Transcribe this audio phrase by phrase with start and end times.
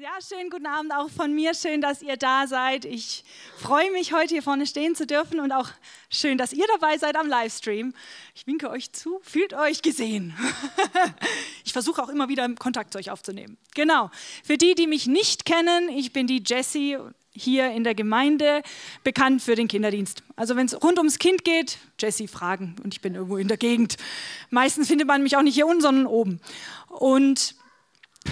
[0.00, 1.54] Ja, schönen guten Abend auch von mir.
[1.54, 2.84] Schön, dass ihr da seid.
[2.84, 3.24] Ich
[3.56, 5.70] freue mich, heute hier vorne stehen zu dürfen und auch
[6.08, 7.92] schön, dass ihr dabei seid am Livestream.
[8.32, 10.34] Ich winke euch zu, fühlt euch gesehen.
[11.64, 13.58] Ich versuche auch immer wieder Kontakt zu euch aufzunehmen.
[13.74, 14.10] Genau.
[14.42, 16.96] Für die, die mich nicht kennen, ich bin die Jessie
[17.32, 18.62] hier in der Gemeinde,
[19.04, 20.22] bekannt für den Kinderdienst.
[20.34, 23.58] Also wenn es rund ums Kind geht, Jessie fragen und ich bin irgendwo in der
[23.58, 23.96] Gegend.
[24.48, 26.40] Meistens findet man mich auch nicht hier unten, sondern oben.
[26.88, 27.54] Und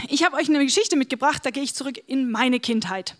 [0.08, 3.16] ich habe euch eine Geschichte mitgebracht, da gehe ich zurück in meine Kindheit.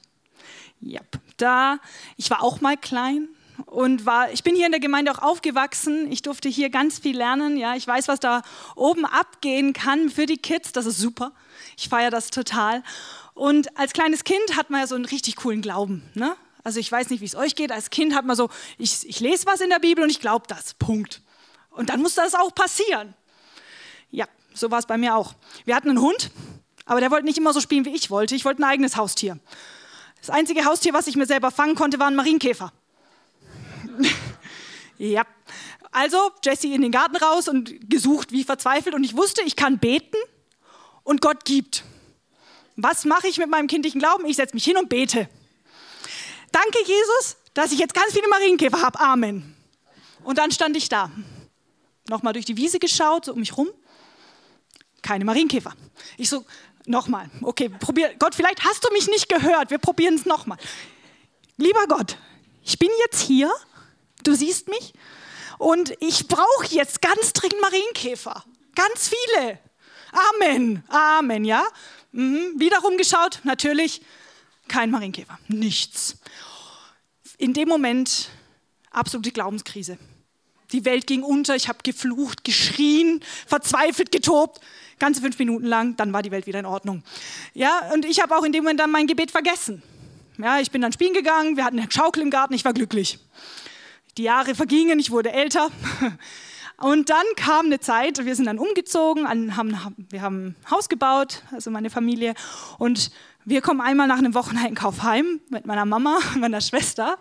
[0.81, 1.01] Ja,
[1.37, 1.79] da,
[2.17, 3.29] ich war auch mal klein
[3.65, 6.11] und war, ich bin hier in der Gemeinde auch aufgewachsen.
[6.13, 7.57] Ich durfte hier ganz viel lernen.
[7.57, 8.43] Ja, ich weiß, was da
[8.75, 10.73] oben abgehen kann für die Kids.
[10.73, 11.33] Das ist super.
[11.77, 12.83] Ich feiere das total.
[13.35, 16.03] Und als kleines Kind hat man ja so einen richtig coolen Glauben.
[16.15, 16.37] Ne?
[16.65, 17.73] Also ich weiß nicht, wie es euch geht.
[17.73, 20.47] Als Kind hat man so, ich, ich lese was in der Bibel und ich glaube
[20.49, 20.75] das.
[20.75, 21.23] Punkt.
[21.71, 23.15] Und dann muss das auch passieren.
[24.11, 25.35] Ja, so war es bei mir auch.
[25.65, 26.31] Wir hatten einen Hund,
[26.87, 28.35] aber der wollte nicht immer so spielen, wie ich wollte.
[28.35, 29.39] Ich wollte ein eigenes Haustier.
[30.21, 32.73] Das einzige Haustier, was ich mir selber fangen konnte, war ein Marienkäfer.
[34.99, 35.25] ja.
[35.93, 38.95] Also Jesse in den Garten raus und gesucht, wie verzweifelt.
[38.95, 40.17] Und ich wusste, ich kann beten
[41.03, 41.85] und Gott gibt.
[42.77, 44.27] Was mache ich mit meinem kindlichen Glauben?
[44.27, 45.29] Ich setze mich hin und bete.
[46.53, 49.01] Danke, Jesus, dass ich jetzt ganz viele Marienkäfer habe.
[49.01, 49.57] Amen.
[50.23, 51.11] Und dann stand ich da.
[52.09, 53.69] Nochmal durch die Wiese geschaut, so um mich rum.
[55.03, 55.73] Keine Marienkäfer.
[56.17, 56.45] Ich so,
[56.87, 57.29] Nochmal.
[57.43, 58.15] Okay, probier.
[58.19, 59.71] Gott, vielleicht hast du mich nicht gehört.
[59.71, 60.57] Wir probieren es nochmal.
[61.57, 62.17] Lieber Gott,
[62.63, 63.53] ich bin jetzt hier.
[64.23, 64.95] Du siehst mich.
[65.59, 68.45] Und ich brauche jetzt ganz dringend Marienkäfer.
[68.75, 69.59] Ganz viele.
[70.13, 70.85] Amen.
[70.89, 71.67] Amen, ja?
[72.13, 72.55] Mhm.
[72.57, 74.01] Wieder rumgeschaut, natürlich
[74.69, 75.39] kein Marienkäfer.
[75.49, 76.19] Nichts.
[77.39, 78.31] In dem Moment
[78.91, 79.99] absolute Glaubenskrise.
[80.73, 84.61] Die Welt ging unter, ich habe geflucht, geschrien, verzweifelt, getobt
[84.99, 87.03] ganze fünf Minuten lang, dann war die Welt wieder in Ordnung.
[87.55, 89.83] Ja, und ich habe auch in dem Moment dann mein Gebet vergessen.
[90.39, 93.19] Ja, ich bin dann spielen gegangen, wir hatten eine Schaukel im Garten, ich war glücklich.
[94.19, 95.71] Die Jahre vergingen, ich wurde älter.
[96.79, 101.43] Und dann kam eine Zeit, wir sind dann umgezogen, haben, wir haben ein Haus gebaut,
[101.53, 102.35] also meine Familie.
[102.79, 103.11] Und
[103.47, 107.17] wir kommen einmal nach einem Wocheneinkauf heim mit meiner Mama meiner Schwester.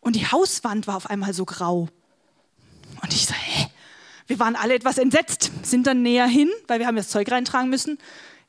[0.00, 1.88] Und die Hauswand war auf einmal so grau.
[3.02, 3.68] Und ich so, hä?
[4.28, 7.70] Wir waren alle etwas entsetzt, sind dann näher hin, weil wir haben das Zeug reintragen
[7.70, 7.98] müssen.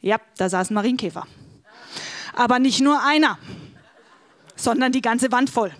[0.02, 1.26] Ja, da saß ein Marienkäfer.
[2.34, 3.40] Aber nicht nur einer,
[4.58, 5.74] sondern die ganze Wand voll.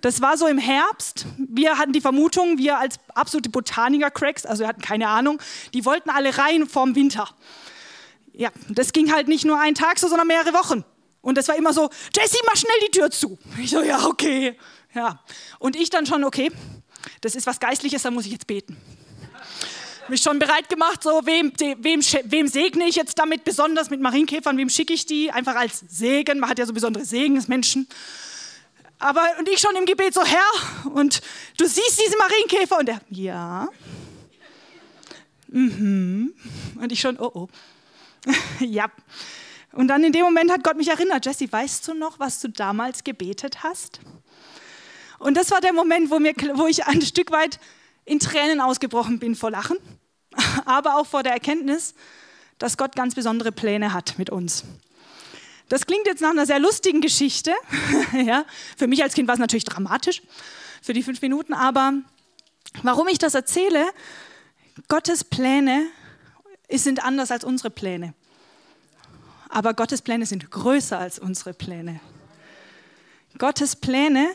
[0.00, 1.26] Das war so im Herbst.
[1.38, 5.40] Wir hatten die Vermutung, wir als absolute Botaniker-Cracks, also wir hatten keine Ahnung,
[5.72, 7.28] die wollten alle rein vorm Winter.
[8.32, 10.84] Ja, das ging halt nicht nur einen Tag so, sondern mehrere Wochen.
[11.20, 13.38] Und das war immer so, Jesse, mach schnell die Tür zu.
[13.62, 14.58] Ich so, ja, okay.
[14.94, 15.22] Ja.
[15.60, 16.50] Und ich dann schon, okay,
[17.20, 18.76] das ist was Geistliches, da muss ich jetzt beten.
[20.08, 24.56] Mich schon bereit gemacht, so wem, wem, wem segne ich jetzt damit besonders mit Marienkäfern,
[24.56, 25.30] wem schicke ich die?
[25.30, 27.86] Einfach als Segen, man hat ja so besondere Segen des Menschen.
[28.98, 31.22] Aber und ich schon im Gebet so, Herr, und
[31.56, 33.68] du siehst diese Marienkäfer und er, ja.
[35.48, 36.34] Mhm.
[36.80, 37.48] Und ich schon, oh oh.
[38.60, 38.90] ja.
[39.72, 42.48] Und dann in dem Moment hat Gott mich erinnert, Jesse, weißt du noch, was du
[42.48, 44.00] damals gebetet hast?
[45.20, 47.60] Und das war der Moment, wo, mir, wo ich ein Stück weit
[48.06, 49.76] in Tränen ausgebrochen bin vor Lachen,
[50.64, 51.94] aber auch vor der Erkenntnis,
[52.58, 54.64] dass Gott ganz besondere Pläne hat mit uns.
[55.68, 57.52] Das klingt jetzt nach einer sehr lustigen Geschichte.
[58.24, 58.46] ja,
[58.78, 60.22] für mich als Kind war es natürlich dramatisch
[60.80, 61.92] für die fünf Minuten, aber
[62.82, 63.86] warum ich das erzähle,
[64.88, 65.84] Gottes Pläne
[66.72, 68.14] sind anders als unsere Pläne.
[69.50, 72.00] Aber Gottes Pläne sind größer als unsere Pläne.
[73.36, 74.30] Gottes Pläne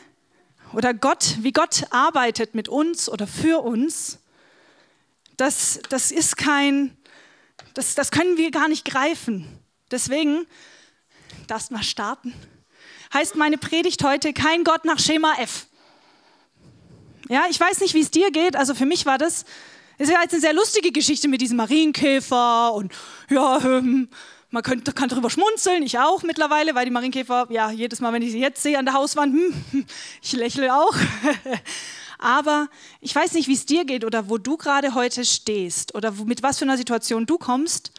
[0.75, 4.19] oder Gott, wie Gott arbeitet mit uns oder für uns,
[5.37, 6.97] das, das ist kein,
[7.73, 9.47] das, das können wir gar nicht greifen.
[9.89, 10.45] Deswegen,
[11.47, 12.33] das mal starten,
[13.13, 15.67] heißt meine Predigt heute kein Gott nach Schema F.
[17.29, 18.57] Ja, ich weiß nicht, wie es dir geht.
[18.57, 19.45] Also für mich war das,
[19.97, 22.91] ist ja jetzt eine sehr lustige Geschichte mit diesem Marienkäfer und
[23.29, 24.09] ja, ähm,
[24.55, 28.21] man könnte, kann darüber schmunzeln, ich auch mittlerweile, weil die Marienkäfer, ja, jedes Mal, wenn
[28.21, 29.85] ich sie jetzt sehe an der Hauswand, hm,
[30.21, 30.95] ich lächle auch.
[32.19, 32.69] Aber
[33.01, 36.41] ich weiß nicht, wie es dir geht oder wo du gerade heute stehst oder mit
[36.41, 37.91] was für einer Situation du kommst,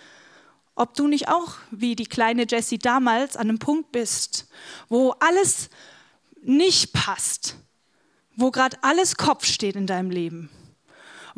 [0.74, 4.48] ob du nicht auch wie die kleine Jessie damals an einem Punkt bist,
[4.88, 5.68] wo alles
[6.42, 7.56] nicht passt,
[8.34, 10.48] wo gerade alles Kopf steht in deinem Leben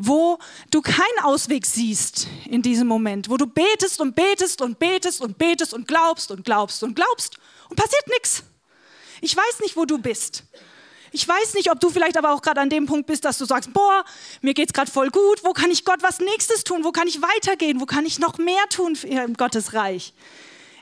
[0.01, 0.39] wo
[0.71, 5.37] du keinen Ausweg siehst in diesem Moment, wo du betest und betest und betest und
[5.37, 7.37] betest und glaubst und glaubst und glaubst
[7.69, 8.45] und passiert nichts.
[9.21, 10.45] Ich weiß nicht, wo du bist.
[11.11, 13.45] Ich weiß nicht, ob du vielleicht aber auch gerade an dem Punkt bist, dass du
[13.45, 14.05] sagst, boah,
[14.41, 17.21] mir geht's gerade voll gut, wo kann ich Gott was nächstes tun, wo kann ich
[17.21, 20.15] weitergehen, wo kann ich noch mehr tun für Gottes Reich.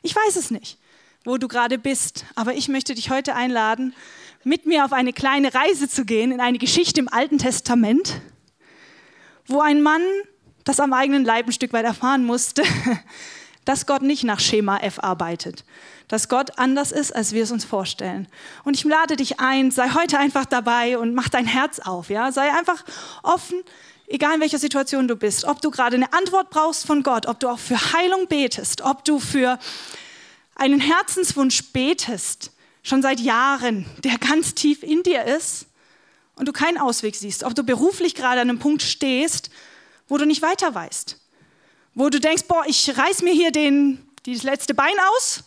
[0.02, 0.76] Ich weiß es nicht,
[1.24, 3.94] wo du gerade bist, aber ich möchte dich heute einladen,
[4.44, 8.20] mit mir auf eine kleine Reise zu gehen in eine Geschichte im Alten Testament,
[9.48, 10.02] wo ein Mann
[10.66, 12.62] das am eigenen Leib ein Stück weit erfahren musste,
[13.64, 15.64] dass Gott nicht nach Schema F arbeitet,
[16.08, 18.28] dass Gott anders ist, als wir es uns vorstellen.
[18.64, 22.30] Und ich lade dich ein, sei heute einfach dabei und mach dein Herz auf, ja?
[22.32, 22.84] Sei einfach
[23.22, 23.62] offen,
[24.08, 27.40] egal in welcher Situation du bist, ob du gerade eine Antwort brauchst von Gott, ob
[27.40, 29.58] du auch für Heilung betest, ob du für
[30.56, 32.52] einen Herzenswunsch betest,
[32.82, 35.65] schon seit Jahren, der ganz tief in dir ist
[36.36, 39.50] und du keinen Ausweg siehst, ob du beruflich gerade an einem Punkt stehst,
[40.06, 41.18] wo du nicht weiter weißt,
[41.94, 45.44] wo du denkst, boah, ich reiß mir hier den, das letzte Bein aus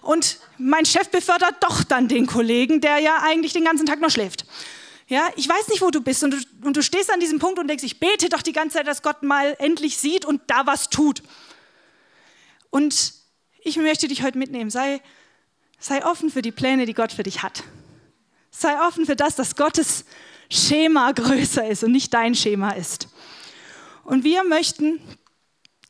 [0.00, 4.10] und mein Chef befördert doch dann den Kollegen, der ja eigentlich den ganzen Tag nur
[4.10, 4.46] schläft.
[5.08, 7.58] Ja, ich weiß nicht, wo du bist und du, und du stehst an diesem Punkt
[7.58, 10.66] und denkst, ich bete doch die ganze Zeit, dass Gott mal endlich sieht und da
[10.66, 11.22] was tut.
[12.70, 13.14] Und
[13.60, 14.70] ich möchte dich heute mitnehmen.
[14.70, 15.00] Sei,
[15.78, 17.64] sei offen für die Pläne, die Gott für dich hat.
[18.50, 20.04] Sei offen für das, dass Gottes
[20.50, 23.08] Schema größer ist und nicht dein Schema ist.
[24.04, 25.00] Und wir möchten,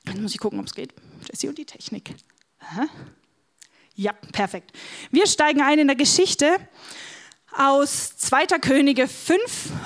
[0.06, 0.92] jetzt muss ich gucken, ob es geht.
[1.30, 2.14] Jesse und die Technik.
[3.94, 4.72] Ja, perfekt.
[5.10, 6.56] Wir steigen ein in der Geschichte
[7.56, 8.46] aus 2.
[8.60, 9.40] Könige 5,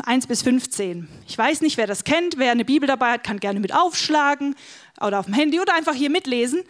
[0.04, 1.08] 1 bis 15.
[1.26, 2.38] Ich weiß nicht, wer das kennt.
[2.38, 4.54] Wer eine Bibel dabei hat, kann gerne mit aufschlagen
[5.00, 6.62] oder auf dem Handy oder einfach hier mitlesen.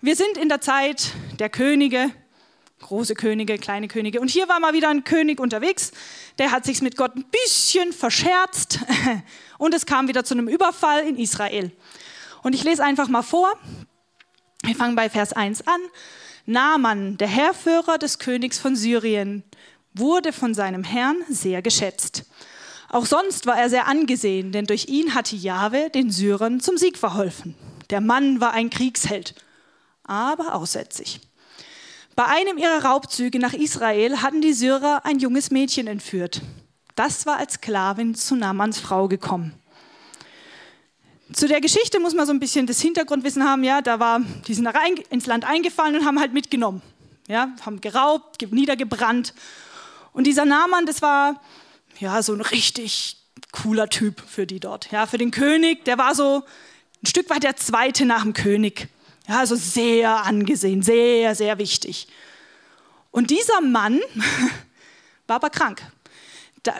[0.00, 2.10] Wir sind in der Zeit der Könige,
[2.80, 4.20] große Könige, kleine Könige.
[4.20, 5.92] Und hier war mal wieder ein König unterwegs,
[6.38, 8.80] der hat sich mit Gott ein bisschen verscherzt
[9.58, 11.72] und es kam wieder zu einem Überfall in Israel.
[12.42, 13.52] Und ich lese einfach mal vor.
[14.62, 15.80] Wir fangen bei Vers 1 an.
[16.46, 19.42] Naaman, der Herrführer des Königs von Syrien,
[19.94, 22.24] wurde von seinem Herrn sehr geschätzt.
[22.88, 26.96] Auch sonst war er sehr angesehen, denn durch ihn hatte Jahwe den Syrern zum Sieg
[26.96, 27.54] verholfen.
[27.90, 29.34] Der Mann war ein Kriegsheld,
[30.04, 31.20] aber aussätzig.
[32.18, 36.42] Bei einem ihrer Raubzüge nach Israel hatten die Syrer ein junges Mädchen entführt.
[36.96, 39.54] Das war als Sklavin zu Namans Frau gekommen.
[41.32, 43.62] Zu der Geschichte muss man so ein bisschen das Hintergrundwissen haben.
[43.62, 44.18] Ja, da war,
[44.48, 46.82] die sind rein, ins Land eingefallen und haben halt mitgenommen.
[47.28, 49.32] Ja, haben geraubt, niedergebrannt.
[50.12, 51.40] Und dieser Naaman, das war
[52.00, 53.18] ja so ein richtig
[53.52, 54.90] cooler Typ für die dort.
[54.90, 56.42] Ja, für den König, der war so
[57.00, 58.88] ein Stück weit der Zweite nach dem König.
[59.28, 62.08] Ja, also sehr angesehen, sehr, sehr wichtig.
[63.10, 64.00] Und dieser Mann
[65.26, 65.82] war aber krank.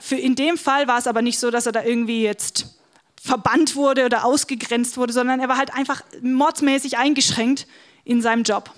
[0.00, 2.78] Für in dem Fall war es aber nicht so, dass er da irgendwie jetzt
[3.22, 7.66] verbannt wurde oder ausgegrenzt wurde, sondern er war halt einfach mordsmäßig eingeschränkt
[8.04, 8.70] in seinem Job,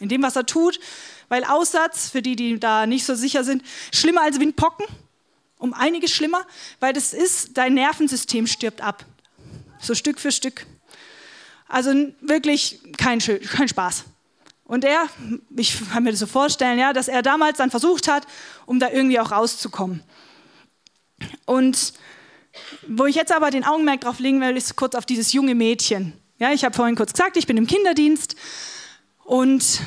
[0.00, 0.80] in dem, was er tut,
[1.28, 4.86] weil Aussatz, für die, die da nicht so sicher sind, schlimmer als Windpocken,
[5.58, 6.44] um einiges schlimmer,
[6.80, 9.04] weil das ist, dein Nervensystem stirbt ab,
[9.80, 10.66] so Stück für Stück.
[11.72, 11.90] Also
[12.20, 14.04] wirklich kein, kein Spaß.
[14.64, 15.06] Und er,
[15.56, 18.26] ich kann mir das so vorstellen, ja, dass er damals dann versucht hat,
[18.66, 20.02] um da irgendwie auch rauszukommen.
[21.46, 21.94] Und
[22.86, 26.12] wo ich jetzt aber den Augenmerk drauf legen will, ist kurz auf dieses junge Mädchen.
[26.38, 28.36] Ja, ich habe vorhin kurz gesagt, ich bin im Kinderdienst
[29.24, 29.80] und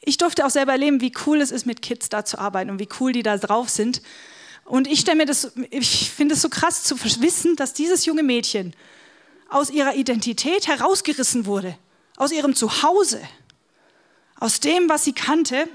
[0.00, 2.78] ich durfte auch selber erleben, wie cool es ist, mit Kids da zu arbeiten und
[2.78, 4.00] wie cool die da drauf sind.
[4.64, 8.22] Und ich stelle mir das, ich finde es so krass zu wissen, dass dieses junge
[8.22, 8.74] Mädchen
[9.48, 11.76] aus ihrer Identität herausgerissen wurde,
[12.16, 13.20] aus ihrem Zuhause,
[14.38, 15.68] aus dem, was sie kannte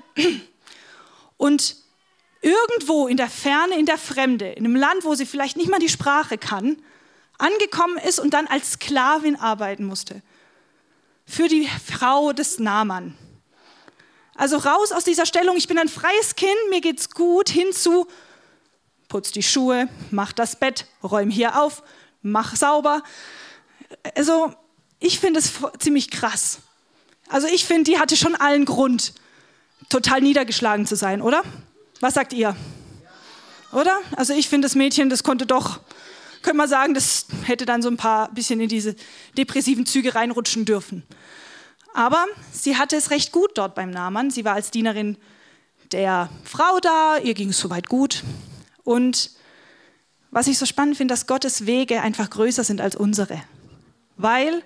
[1.37, 1.75] und
[2.41, 5.79] irgendwo in der Ferne, in der Fremde, in einem Land, wo sie vielleicht nicht mal
[5.79, 6.77] die Sprache kann,
[7.37, 10.21] angekommen ist und dann als Sklavin arbeiten musste.
[11.25, 13.17] Für die Frau des Naaman.
[14.35, 18.07] Also raus aus dieser Stellung, ich bin ein freies Kind, mir geht's gut, hinzu,
[19.09, 21.83] putz die Schuhe, mach das Bett, räum hier auf,
[22.21, 23.03] mach sauber.
[24.15, 24.53] Also
[24.99, 26.59] ich finde es ziemlich krass.
[27.27, 29.13] Also ich finde, die hatte schon allen Grund,
[29.89, 31.43] total niedergeschlagen zu sein, oder?
[31.99, 32.55] Was sagt ihr?
[33.71, 33.99] Oder?
[34.15, 35.79] Also ich finde, das Mädchen, das konnte doch,
[36.41, 38.95] könnte man sagen, das hätte dann so ein paar bisschen in diese
[39.37, 41.03] depressiven Züge reinrutschen dürfen.
[41.93, 44.31] Aber sie hatte es recht gut dort beim Naaman.
[44.31, 45.17] Sie war als Dienerin
[45.91, 48.23] der Frau da, ihr ging es soweit gut.
[48.83, 49.31] Und
[50.31, 53.41] was ich so spannend finde, dass Gottes Wege einfach größer sind als unsere.
[54.19, 54.63] Weil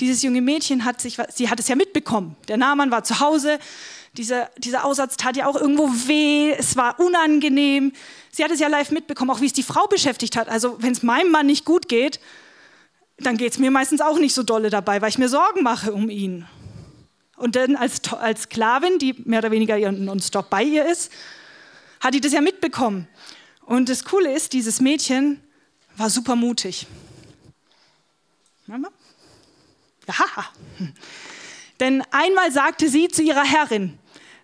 [0.00, 2.36] dieses junge Mädchen hat sich, sie hat es ja mitbekommen.
[2.48, 3.58] Der Naaman war zu Hause,
[4.16, 7.92] dieser, dieser Aussatz tat ja auch irgendwo weh, es war unangenehm.
[8.32, 10.48] Sie hat es ja live mitbekommen, auch wie es die Frau beschäftigt hat.
[10.48, 12.18] Also wenn es meinem Mann nicht gut geht,
[13.18, 15.92] dann geht es mir meistens auch nicht so dolle dabei, weil ich mir Sorgen mache
[15.92, 16.46] um ihn.
[17.36, 21.12] Und dann als, als Sklavin, die mehr oder weniger nonstop bei ihr ist,
[22.00, 23.06] hat die das ja mitbekommen.
[23.66, 25.40] Und das Coole ist, dieses Mädchen
[25.96, 26.86] war super mutig.
[28.66, 28.76] Ja,
[31.80, 33.98] Denn einmal sagte sie zu ihrer Herrin,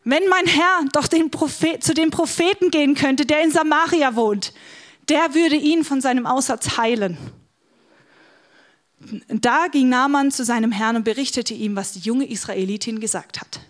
[0.05, 4.53] wenn mein Herr doch den Prophet, zu dem Propheten gehen könnte, der in Samaria wohnt,
[5.09, 7.19] der würde ihn von seinem Aussatz heilen.
[9.29, 13.61] Da ging Naaman zu seinem Herrn und berichtete ihm, was die junge Israelitin gesagt hat.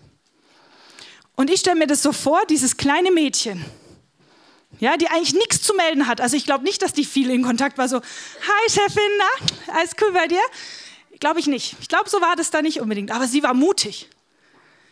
[1.35, 3.63] Und ich stelle mir das so vor, dieses kleine Mädchen,
[4.81, 6.19] ja, die eigentlich nichts zu melden hat.
[6.19, 9.91] Also ich glaube nicht, dass die viel in Kontakt war, so, hi Chefin, na, alles
[10.01, 10.41] cool bei dir?
[11.19, 11.75] Glaube ich nicht.
[11.79, 13.11] Ich glaube, so war das da nicht unbedingt.
[13.11, 14.09] Aber sie war mutig.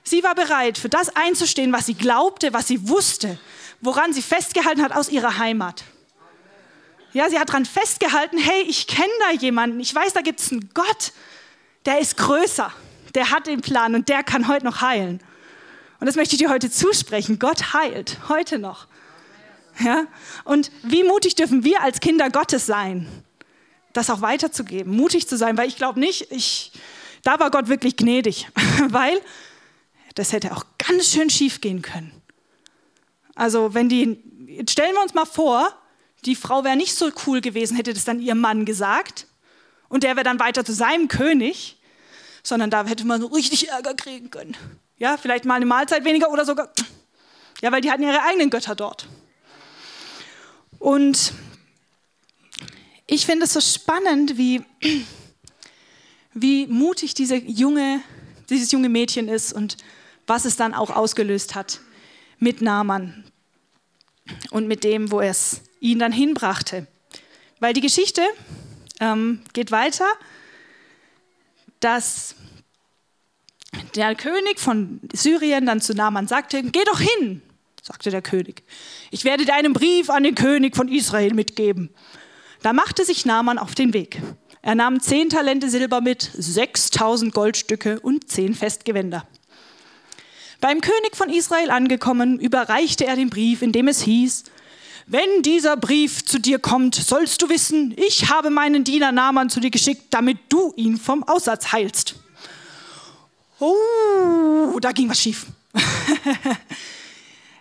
[0.03, 3.39] Sie war bereit, für das einzustehen, was sie glaubte, was sie wusste,
[3.81, 5.84] woran sie festgehalten hat aus ihrer Heimat.
[7.12, 10.51] Ja, sie hat daran festgehalten, hey, ich kenne da jemanden, ich weiß, da gibt es
[10.51, 11.13] einen Gott,
[11.86, 12.72] der ist größer,
[13.15, 15.19] der hat den Plan und der kann heute noch heilen.
[16.00, 17.39] Und das möchte ich dir heute zusprechen.
[17.39, 18.88] Gott heilt, heute noch.
[19.79, 20.07] Ja?
[20.43, 23.07] Und wie mutig dürfen wir als Kinder Gottes sein,
[23.93, 26.71] das auch weiterzugeben, mutig zu sein, weil ich glaube nicht, ich,
[27.24, 28.48] da war Gott wirklich gnädig,
[28.89, 29.19] weil
[30.15, 32.12] das hätte auch ganz schön schief gehen können.
[33.36, 34.19] Also wenn die,
[34.69, 35.74] stellen wir uns mal vor,
[36.25, 39.27] die Frau wäre nicht so cool gewesen, hätte das dann ihrem Mann gesagt
[39.88, 41.77] und der wäre dann weiter zu seinem König,
[42.43, 44.57] sondern da hätte man so richtig Ärger kriegen können.
[44.98, 46.69] Ja, vielleicht mal eine Mahlzeit weniger oder sogar,
[47.62, 49.07] ja, weil die hatten ihre eigenen Götter dort.
[50.79, 51.33] Und
[53.05, 54.63] ich finde es so spannend, wie,
[56.33, 58.01] wie mutig diese junge,
[58.50, 59.77] dieses junge Mädchen ist und
[60.25, 61.81] was es dann auch ausgelöst hat
[62.38, 63.25] mit Naaman
[64.51, 66.88] und mit dem, wo es ihn dann hinbrachte.
[67.59, 68.21] Weil die Geschichte
[69.00, 70.05] ähm, geht weiter,
[71.79, 72.36] dass
[73.95, 77.41] der König von Syrien dann zu Naaman sagte, geh doch hin,
[77.89, 78.62] sagte der König.
[79.10, 81.89] Ich werde dir einen Brief an den König von Israel mitgeben.
[82.62, 84.22] Da machte sich Naaman auf den Weg.
[84.62, 89.25] Er nahm zehn Talente Silber mit, 6000 Goldstücke und zehn Festgewänder.
[90.62, 94.43] Beim König von Israel angekommen, überreichte er den Brief, in dem es hieß,
[95.08, 99.60] wenn dieser Brief zu dir kommt, sollst du wissen, ich habe meinen Diener Naaman zu
[99.60, 102.17] dir geschickt, damit du ihn vom Aussatz heilst.
[103.60, 105.48] Oh, da ging was schief.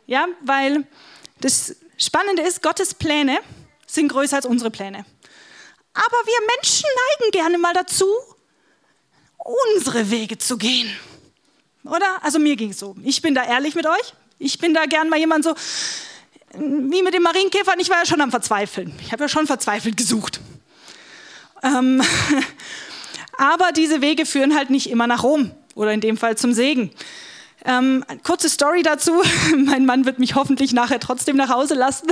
[0.09, 0.85] ja, weil
[1.41, 3.39] das Spannende ist, Gottes Pläne
[3.87, 5.05] sind größer als unsere Pläne.
[5.95, 6.89] Aber wir Menschen
[7.21, 8.07] neigen gerne mal dazu,
[9.77, 10.91] unsere Wege zu gehen.
[11.85, 12.23] Oder?
[12.23, 12.97] Also mir ging es so.
[13.03, 14.15] Ich bin da ehrlich mit euch.
[14.39, 15.55] Ich bin da gern mal jemand so,
[16.55, 18.95] wie mit dem Marienkäfer, ich war ja schon am Verzweifeln.
[19.03, 20.41] Ich habe ja schon verzweifelt gesucht.
[21.63, 22.03] Ähm,
[23.37, 26.93] aber diese Wege führen halt nicht immer nach Rom oder in dem Fall zum Segen.
[27.65, 29.23] Ähm, kurze Story dazu.
[29.57, 32.09] mein Mann wird mich hoffentlich nachher trotzdem nach Hause lassen.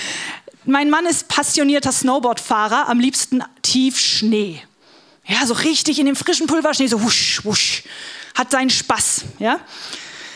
[0.64, 4.62] mein Mann ist passionierter Snowboardfahrer, am liebsten tief Schnee.
[5.26, 7.82] Ja, so richtig in dem frischen Pulverschnee, so wusch, wusch.
[8.34, 9.24] Hat seinen Spaß.
[9.38, 9.58] Ja?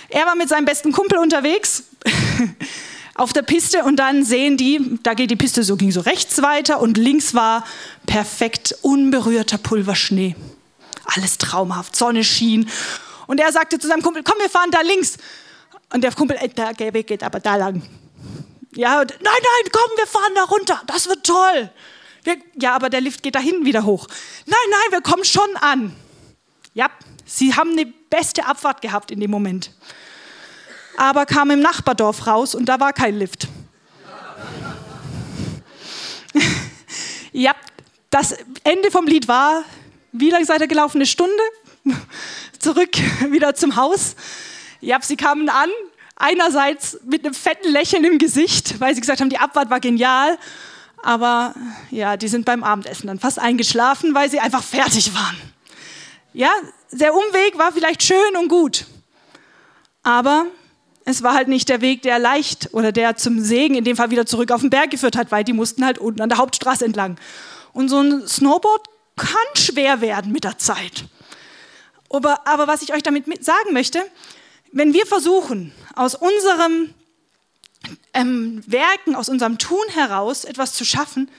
[0.09, 1.85] Er war mit seinem besten Kumpel unterwegs
[3.15, 6.43] auf der Piste und dann sehen die, da geht die Piste so, ging so rechts
[6.43, 7.65] weiter und links war
[8.07, 10.35] perfekt unberührter Pulverschnee.
[11.05, 12.69] Alles traumhaft, Sonne schien
[13.31, 15.17] und er sagte zu seinem Kumpel, komm, wir fahren da links.
[15.95, 17.81] Und der Kumpel, äh, der Weg geht aber da lang.
[18.75, 21.71] Ja, und, nein, nein, komm, wir fahren da runter, das wird toll.
[22.25, 24.09] Wir, ja, aber der Lift geht da hinten wieder hoch.
[24.47, 25.95] Nein, nein, wir kommen schon an.
[26.75, 26.91] Ja,
[27.25, 29.71] sie haben eine beste Abfahrt gehabt in dem Moment.
[30.97, 33.47] Aber kam im Nachbardorf raus und da war kein Lift.
[37.33, 37.53] ja,
[38.11, 38.35] das
[38.65, 39.63] Ende vom Lied war,
[40.11, 40.99] wie lange seid ihr gelaufen?
[40.99, 41.43] Eine Stunde?
[42.59, 42.97] zurück
[43.31, 44.17] wieder zum Haus.
[44.81, 45.69] Ja, sie kamen an,
[46.17, 50.39] einerseits mit einem fetten Lächeln im Gesicht, weil sie gesagt haben, die Abfahrt war genial.
[51.03, 51.55] Aber
[51.91, 55.37] ja, die sind beim Abendessen dann fast eingeschlafen, weil sie einfach fertig waren.
[56.33, 56.53] Ja,
[56.93, 58.87] der Umweg war vielleicht schön und gut.
[60.03, 60.47] Aber
[61.05, 64.11] es war halt nicht der Weg, der leicht oder der zum Segen in dem Fall
[64.11, 66.85] wieder zurück auf den Berg geführt hat, weil die mussten halt unten an der Hauptstraße
[66.85, 67.17] entlang.
[67.73, 71.05] Und so ein Snowboard kann schwer werden mit der Zeit.
[72.11, 74.05] Aber, aber was ich euch damit sagen möchte,
[74.73, 76.93] wenn wir versuchen, aus unserem
[78.13, 81.31] ähm, Werken, aus unserem Tun heraus etwas zu schaffen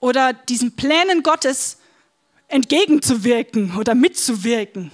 [0.00, 1.78] oder diesen Plänen Gottes
[2.48, 4.90] entgegenzuwirken oder mitzuwirken,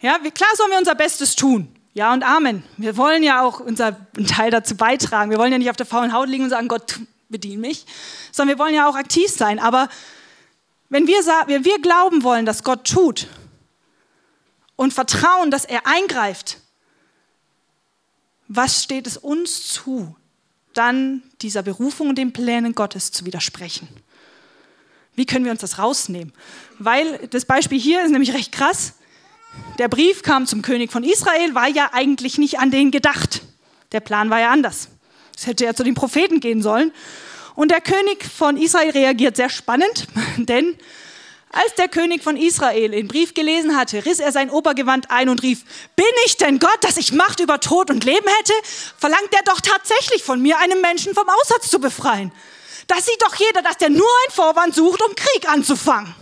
[0.00, 1.68] ja, wir, klar sollen wir unser Bestes tun.
[1.92, 2.62] Ja und Amen.
[2.78, 5.30] Wir wollen ja auch unseren Teil dazu beitragen.
[5.30, 6.98] Wir wollen ja nicht auf der faulen Haut liegen und sagen, Gott,
[7.28, 7.84] bedien mich,
[8.32, 9.58] sondern wir wollen ja auch aktiv sein.
[9.58, 9.90] Aber
[10.88, 13.26] wenn wir, wenn wir glauben wollen, dass Gott tut
[14.80, 16.56] und vertrauen, dass er eingreift,
[18.48, 20.16] was steht es uns zu,
[20.72, 23.88] dann dieser Berufung und den Plänen Gottes zu widersprechen?
[25.14, 26.32] Wie können wir uns das rausnehmen?
[26.78, 28.94] Weil das Beispiel hier ist nämlich recht krass.
[29.76, 33.42] der Brief kam zum König von Israel, war ja eigentlich nicht an den gedacht.
[33.92, 34.88] Der Plan war ja anders.
[35.36, 36.90] Es hätte ja zu den Propheten gehen sollen.
[37.54, 40.06] Und der König von Israel reagiert sehr spannend,
[40.38, 40.74] denn
[41.52, 45.42] als der König von Israel den Brief gelesen hatte, riss er sein Obergewand ein und
[45.42, 45.64] rief,
[45.96, 48.52] bin ich denn Gott, dass ich Macht über Tod und Leben hätte?
[48.96, 52.32] Verlangt er doch tatsächlich von mir, einen Menschen vom Aussatz zu befreien.
[52.86, 56.14] Das sieht doch jeder, dass der nur einen Vorwand sucht, um Krieg anzufangen.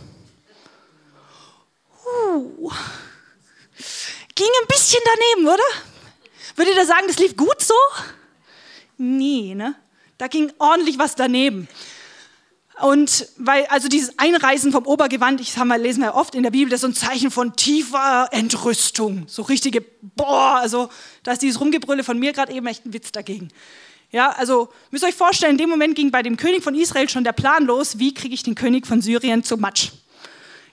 [2.07, 2.71] Uh.
[4.35, 5.63] Ging ein bisschen daneben, oder?
[6.57, 7.75] Würdet ihr sagen, das lief gut so?
[8.97, 9.75] Nee, ne?
[10.17, 11.69] Da ging ordentlich was daneben.
[12.81, 16.53] Und weil, also dieses Einreißen vom Obergewand, ich sag mal, lesen wir oft in der
[16.53, 19.25] Bibel, das ist so ein Zeichen von tiefer Entrüstung.
[19.27, 20.89] So richtige, boah, also
[21.25, 23.49] da ist dieses Rumgebrülle von mir gerade eben echt ein Witz dagegen.
[24.13, 27.09] Ja, also müsst ihr euch vorstellen, in dem Moment ging bei dem König von Israel
[27.09, 29.91] schon der Plan los, wie kriege ich den König von Syrien zu Matsch.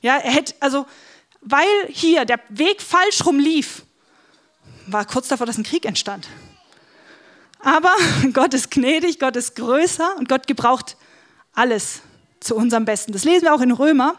[0.01, 0.85] Ja, er hätte, also,
[1.41, 3.81] weil hier der Weg falsch rum lief,
[4.85, 6.27] war kurz davor, dass ein Krieg entstand.
[7.59, 7.93] Aber
[8.33, 10.97] Gott ist gnädig, Gott ist größer und Gott gebraucht
[11.55, 12.01] alles
[12.39, 13.11] zu unserem Besten.
[13.11, 14.15] Das lesen wir auch in Römer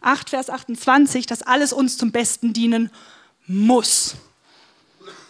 [0.00, 2.90] 8, Vers 28, dass alles uns zum Besten dienen
[3.46, 4.14] muss.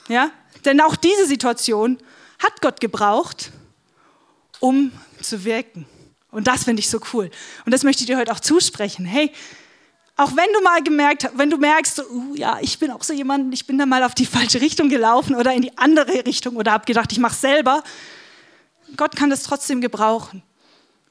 [0.09, 0.31] Ja?
[0.65, 1.99] Denn auch diese Situation
[2.39, 3.51] hat Gott gebraucht,
[4.61, 5.87] um zu wirken.
[6.31, 7.31] Und das finde ich so cool.
[7.65, 9.05] Und das möchte ich dir heute auch zusprechen.
[9.05, 9.33] Hey,
[10.17, 13.03] auch wenn du mal gemerkt hast, wenn du merkst, so, uh, ja, ich bin auch
[13.03, 16.27] so jemand, ich bin da mal auf die falsche Richtung gelaufen oder in die andere
[16.27, 17.83] Richtung oder habe gedacht, ich mache selber.
[18.97, 20.43] Gott kann das trotzdem gebrauchen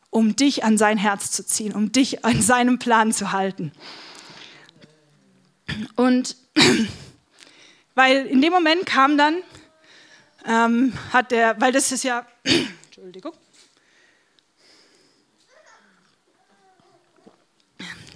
[0.09, 3.71] um dich an sein Herz zu ziehen, um dich an seinem Plan zu halten.
[5.95, 6.35] Und
[7.95, 9.37] weil in dem Moment kam dann,
[10.45, 12.25] ähm, hat der, weil das ist ja,
[12.85, 13.33] Entschuldigung,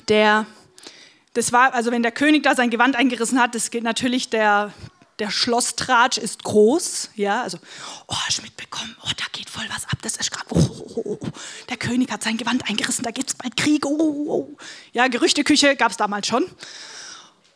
[0.07, 0.45] der,
[1.33, 4.73] das war, also wenn der König da sein Gewand eingerissen hat, das geht natürlich der,
[5.19, 7.57] der Schlosstratsch ist groß, ja, also,
[8.07, 11.01] oh, hast du mitbekommen, oh, da geht voll was ab, das ist gerade, oh, oh,
[11.05, 11.27] oh, oh,
[11.83, 14.57] König hat sein Gewand eingerissen, da gibt es bald Krieg, oh, oh, oh.
[14.93, 16.45] Ja, Gerüchteküche gab es damals schon.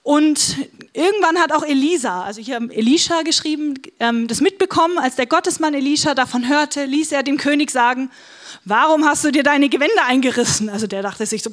[0.03, 0.55] Und
[0.93, 6.13] irgendwann hat auch Elisa, also hier Elisha geschrieben, ähm, das mitbekommen, als der Gottesmann Elisha
[6.13, 8.09] davon hörte, ließ er dem König sagen,
[8.63, 10.69] warum hast du dir deine Gewänder eingerissen?
[10.69, 11.49] Also der dachte sich so,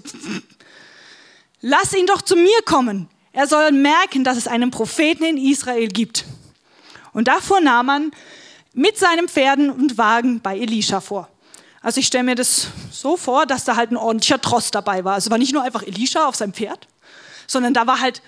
[1.62, 5.88] lass ihn doch zu mir kommen, er soll merken, dass es einen Propheten in Israel
[5.88, 6.24] gibt.
[7.12, 8.12] Und da fuhr Naaman
[8.72, 11.28] mit seinen Pferden und Wagen bei Elisha vor.
[11.84, 15.12] Also ich stelle mir das so vor, dass da halt ein ordentlicher Tross dabei war.
[15.12, 16.88] Also war nicht nur einfach Elisha auf seinem Pferd,
[17.46, 18.22] sondern da war halt,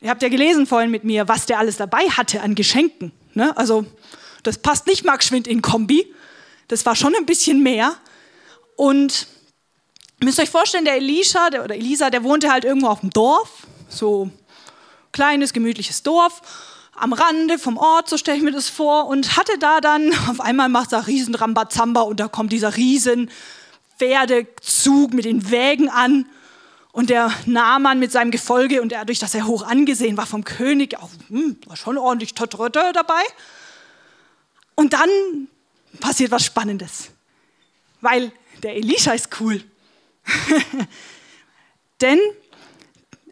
[0.00, 3.12] ihr habt ja gelesen vorhin mit mir, was der alles dabei hatte an Geschenken.
[3.34, 3.54] Ne?
[3.58, 3.84] Also
[4.42, 6.14] das passt nicht mal geschwind in Kombi.
[6.68, 7.94] Das war schon ein bisschen mehr.
[8.76, 9.26] Und
[10.20, 13.66] müsst euch vorstellen, der Elisha der, oder Elisa, der wohnte halt irgendwo auf dem Dorf,
[13.90, 14.30] so
[15.12, 16.40] kleines, gemütliches Dorf
[16.96, 20.40] am Rande vom Ort, so stelle ich mir das vor, und hatte da dann, auf
[20.40, 23.30] einmal macht er riesen Rambazamba und da kommt dieser riesen
[23.98, 26.26] Pferdezug mit den Wägen an
[26.92, 30.96] und der Nahmann mit seinem Gefolge und dadurch, dass er hoch angesehen war vom König,
[30.98, 33.22] auch, hm, war schon ordentlich Totrötter dabei.
[34.76, 35.08] Und dann
[36.00, 37.10] passiert was Spannendes,
[38.00, 39.62] weil der Elisha ist cool.
[42.00, 42.18] Denn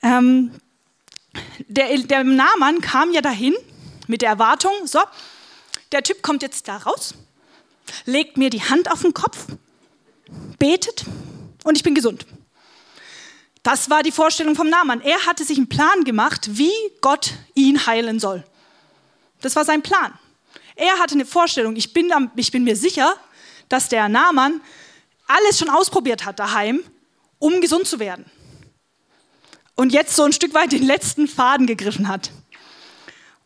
[0.03, 0.51] ähm,
[1.69, 3.55] der, der Nahmann kam ja dahin
[4.07, 5.01] mit der Erwartung, so,
[5.93, 7.15] der Typ kommt jetzt da raus,
[8.05, 9.47] legt mir die Hand auf den Kopf,
[10.59, 11.05] betet
[11.65, 12.27] und ich bin gesund.
[13.63, 15.01] Das war die Vorstellung vom Nahmann.
[15.01, 18.43] Er hatte sich einen Plan gemacht, wie Gott ihn heilen soll.
[19.41, 20.19] Das war sein Plan.
[20.75, 21.77] Er hatte eine Vorstellung.
[21.77, 23.15] Ich bin, ich bin mir sicher,
[23.69, 24.61] dass der Nahmann
[25.29, 26.83] alles schon ausprobiert hat daheim,
[27.39, 28.25] um gesund zu werden
[29.83, 32.31] und jetzt so ein Stück weit den letzten Faden gegriffen hat.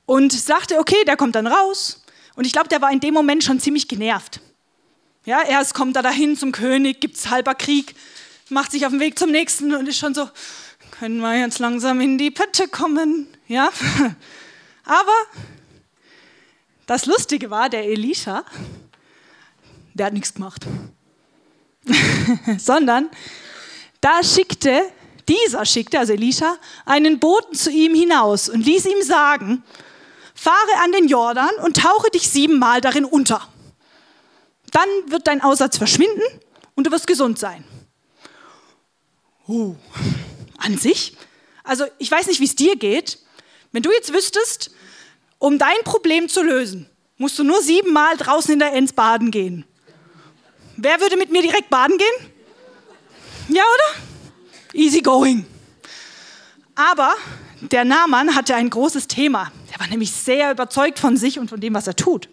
[0.04, 2.04] Und sagte, okay, der kommt dann raus.
[2.34, 4.40] Und ich glaube, der war in dem Moment schon ziemlich genervt.
[5.24, 7.94] Ja, erst kommt er dahin zum König, gibt es halber Krieg,
[8.50, 10.28] macht sich auf den Weg zum nächsten und ist schon so,
[10.90, 13.26] können wir jetzt langsam in die Pötte kommen.
[13.48, 13.70] Ja,
[14.84, 15.16] aber
[16.84, 18.44] das Lustige war, der Elisha,
[19.94, 20.66] der hat nichts gemacht.
[22.58, 23.08] Sondern
[24.02, 24.82] da schickte
[25.28, 29.62] dieser schickte, also Elisha, einen Boten zu ihm hinaus und ließ ihm sagen,
[30.34, 33.46] fahre an den Jordan und tauche dich siebenmal darin unter.
[34.70, 36.22] Dann wird dein Aussatz verschwinden
[36.74, 37.64] und du wirst gesund sein.
[39.48, 39.74] Uh,
[40.58, 41.16] an sich?
[41.64, 43.18] Also ich weiß nicht, wie es dir geht.
[43.72, 44.70] Wenn du jetzt wüsstest,
[45.38, 49.64] um dein Problem zu lösen, musst du nur siebenmal draußen in der Enz baden gehen.
[50.76, 52.32] Wer würde mit mir direkt baden gehen?
[53.48, 54.05] Ja, oder?
[54.76, 55.46] Easy going.
[56.74, 57.14] Aber
[57.60, 59.50] der Naaman hatte ein großes Thema.
[59.72, 62.28] Er war nämlich sehr überzeugt von sich und von dem, was er tut.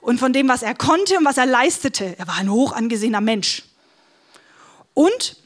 [0.00, 2.18] Und von dem, was er konnte und was er leistete.
[2.18, 3.62] Er war ein hoch angesehener Mensch.
[4.94, 5.36] Und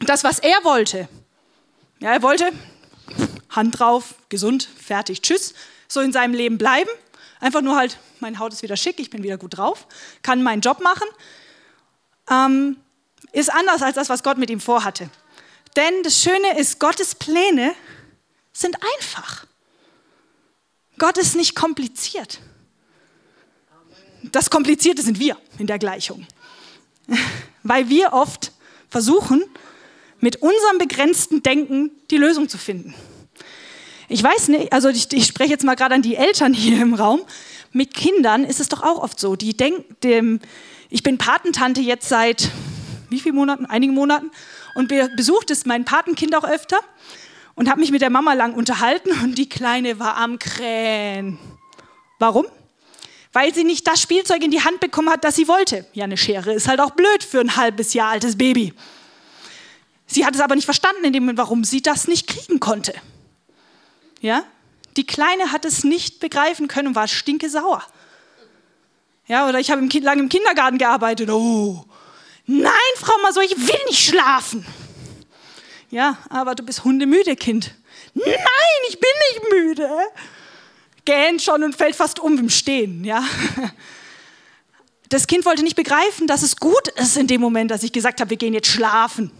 [0.00, 1.08] das, was er wollte,
[2.00, 2.50] ja, er wollte
[3.50, 5.54] Hand drauf, gesund, fertig, tschüss,
[5.88, 6.90] so in seinem Leben bleiben.
[7.40, 9.86] Einfach nur halt, meine Haut ist wieder schick, ich bin wieder gut drauf,
[10.22, 11.08] kann meinen Job machen.
[12.30, 12.76] Ähm,
[13.32, 15.10] ist anders als das, was Gott mit ihm vorhatte.
[15.76, 17.74] Denn das Schöne ist, Gottes Pläne
[18.52, 19.46] sind einfach.
[20.98, 22.40] Gott ist nicht kompliziert.
[24.32, 26.26] Das Komplizierte sind wir in der Gleichung.
[27.62, 28.52] Weil wir oft
[28.90, 29.42] versuchen,
[30.20, 32.94] mit unserem begrenzten Denken die Lösung zu finden.
[34.08, 36.94] Ich weiß nicht, also ich, ich spreche jetzt mal gerade an die Eltern hier im
[36.94, 37.22] Raum.
[37.72, 39.36] Mit Kindern ist es doch auch oft so.
[39.36, 40.40] Die denken,
[40.90, 42.50] ich bin Patentante jetzt seit
[43.10, 43.66] wie vielen Monaten?
[43.66, 44.30] Einigen Monaten
[44.74, 46.78] und besucht es mein Patenkind auch öfter
[47.54, 51.38] und habe mich mit der Mama lang unterhalten und die Kleine war am Krähen.
[52.18, 52.46] Warum?
[53.32, 55.86] Weil sie nicht das Spielzeug in die Hand bekommen hat, das sie wollte.
[55.92, 58.74] Ja, eine Schere ist halt auch blöd für ein halbes Jahr altes Baby.
[60.06, 62.92] Sie hat es aber nicht verstanden, in dem Moment, warum sie das nicht kriegen konnte.
[64.20, 64.42] Ja?
[64.96, 67.84] Die Kleine hat es nicht begreifen können und war stinke sauer.
[69.28, 71.30] Ja, oder ich habe lange im Kindergarten gearbeitet.
[71.30, 71.84] Oh,
[72.50, 74.66] nein, Frau Masur, ich will nicht schlafen.
[75.90, 77.74] Ja, aber du bist hundemüde, Kind.
[78.14, 79.90] Nein, ich bin nicht müde.
[81.04, 83.04] Gähnt schon und fällt fast um im Stehen.
[83.04, 83.24] Ja.
[85.08, 88.20] Das Kind wollte nicht begreifen, dass es gut ist in dem Moment, dass ich gesagt
[88.20, 89.32] habe, wir gehen jetzt schlafen.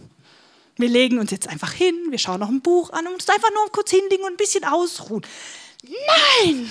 [0.75, 3.51] Wir legen uns jetzt einfach hin, wir schauen noch ein Buch an und uns einfach
[3.53, 5.25] nur kurz hinlegen und ein bisschen ausruhen.
[5.83, 6.69] Nein!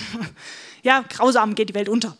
[0.82, 2.16] Ja, grausam geht die Welt unter.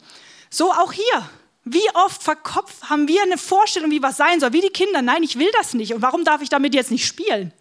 [0.50, 1.30] So auch hier.
[1.64, 5.02] Wie oft verkopft haben wir eine Vorstellung, wie was sein soll, wie die Kinder.
[5.02, 5.92] Nein, ich will das nicht.
[5.92, 7.52] Und warum darf ich damit jetzt nicht spielen?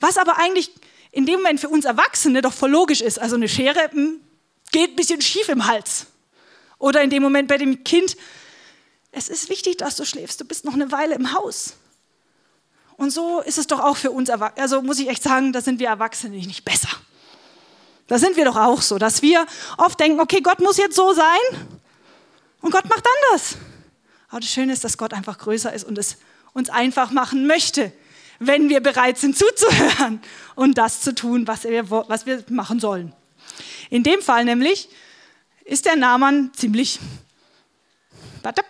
[0.00, 0.72] Was aber eigentlich
[1.12, 3.20] in dem Moment für uns Erwachsene doch voll logisch ist.
[3.20, 4.20] Also eine Schere hm,
[4.72, 6.06] geht ein bisschen schief im Hals.
[6.78, 8.16] Oder in dem Moment bei dem Kind,
[9.12, 10.40] es ist wichtig, dass du schläfst.
[10.40, 11.74] Du bist noch eine Weile im Haus.
[12.96, 15.78] Und so ist es doch auch für uns, also muss ich echt sagen, da sind
[15.78, 16.88] wir Erwachsene nicht besser.
[18.06, 19.46] Da sind wir doch auch so, dass wir
[19.78, 21.78] oft denken, okay, Gott muss jetzt so sein
[22.62, 23.56] und Gott macht anders.
[24.28, 26.16] Aber das Schöne ist, dass Gott einfach größer ist und es
[26.54, 27.92] uns einfach machen möchte,
[28.38, 30.20] wenn wir bereit sind zuzuhören
[30.54, 33.12] und das zu tun, was wir, was wir machen sollen.
[33.90, 34.88] In dem Fall nämlich
[35.64, 36.98] ist der Naaman ziemlich.
[38.42, 38.62] Warte.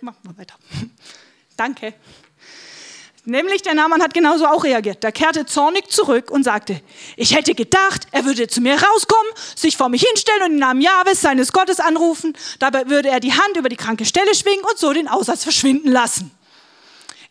[0.00, 0.54] Machen wir weiter.
[1.56, 1.94] Danke.
[3.28, 5.02] Nämlich der Naaman hat genauso auch reagiert.
[5.02, 6.80] Der kehrte zornig zurück und sagte,
[7.16, 10.80] ich hätte gedacht, er würde zu mir rauskommen, sich vor mich hinstellen und den Namen
[10.80, 12.38] Jahwes, seines Gottes, anrufen.
[12.60, 15.90] Dabei würde er die Hand über die kranke Stelle schwingen und so den Aussatz verschwinden
[15.90, 16.30] lassen.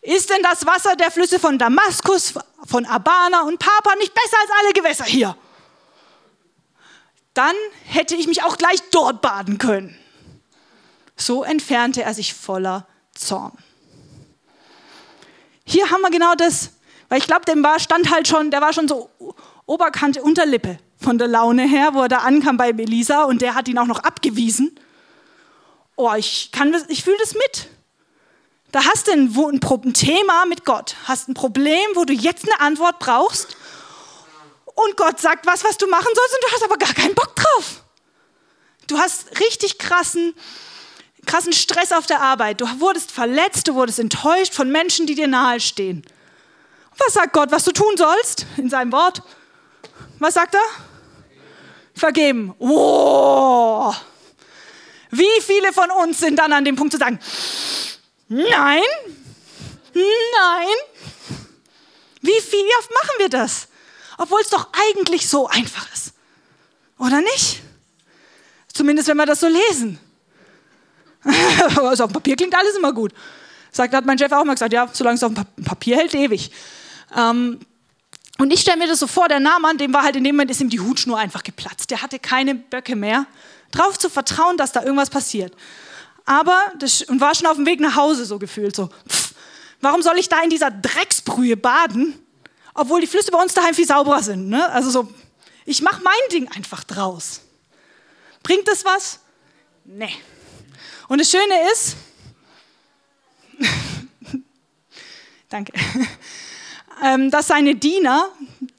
[0.02, 2.34] Ist denn das Wasser der Flüsse von Damaskus,
[2.66, 5.34] von Abana und Papa nicht besser als alle Gewässer hier?
[7.32, 7.56] Dann
[7.86, 9.98] hätte ich mich auch gleich dort baden können.
[11.16, 13.56] So entfernte er sich voller Zorn.
[15.76, 16.70] Hier haben wir genau das,
[17.10, 19.10] weil ich glaube, dem war, stand halt schon, der war schon so
[19.66, 23.68] Oberkante Unterlippe von der Laune her, wo er da ankam bei Elisa und der hat
[23.68, 24.80] ihn auch noch abgewiesen.
[25.94, 26.50] Oh, ich
[26.88, 27.68] ich fühle das mit.
[28.72, 32.48] Da hast du ein, ein, ein Thema mit Gott, hast ein Problem, wo du jetzt
[32.48, 33.58] eine Antwort brauchst
[34.64, 37.36] und Gott sagt was, was du machen sollst und du hast aber gar keinen Bock
[37.36, 37.82] drauf.
[38.86, 40.34] Du hast richtig krassen
[41.26, 45.28] krassen Stress auf der Arbeit, du wurdest verletzt, du wurdest enttäuscht von Menschen, die dir
[45.28, 46.04] nahestehen.
[46.96, 49.22] Was sagt Gott, was du tun sollst in seinem Wort?
[50.18, 50.64] Was sagt er?
[51.94, 52.54] Vergeben.
[52.58, 53.92] Oh.
[55.10, 57.18] Wie viele von uns sind dann an dem Punkt zu sagen,
[58.28, 58.82] nein,
[59.94, 60.76] nein.
[62.20, 63.68] Wie viel oft machen wir das?
[64.18, 66.12] Obwohl es doch eigentlich so einfach ist.
[66.98, 67.62] Oder nicht?
[68.72, 69.98] Zumindest wenn wir das so lesen.
[71.76, 73.12] also auf dem Papier klingt alles immer gut.
[73.70, 76.50] Sagt, hat mein Chef auch mal gesagt, ja, solange es auf dem Papier hält, ewig.
[77.14, 77.60] Ähm,
[78.38, 80.50] und ich stelle mir das so vor, der Naaman, dem war halt in dem Moment
[80.50, 81.90] ist ihm die Hutschnur einfach geplatzt.
[81.90, 83.26] Der hatte keine Böcke mehr,
[83.70, 85.54] drauf zu vertrauen, dass da irgendwas passiert.
[86.26, 89.34] Aber, das, und war schon auf dem Weg nach Hause so gefühlt, so, pff,
[89.80, 92.18] warum soll ich da in dieser Drecksbrühe baden,
[92.74, 94.48] obwohl die Flüsse bei uns daheim viel sauberer sind.
[94.48, 94.68] Ne?
[94.70, 95.08] Also so,
[95.64, 97.40] ich mache mein Ding einfach draus.
[98.42, 99.20] Bringt das was?
[99.84, 100.14] Nee.
[101.08, 101.96] Und das Schöne ist,
[105.48, 105.72] danke,
[107.04, 108.30] ähm, dass seine Diener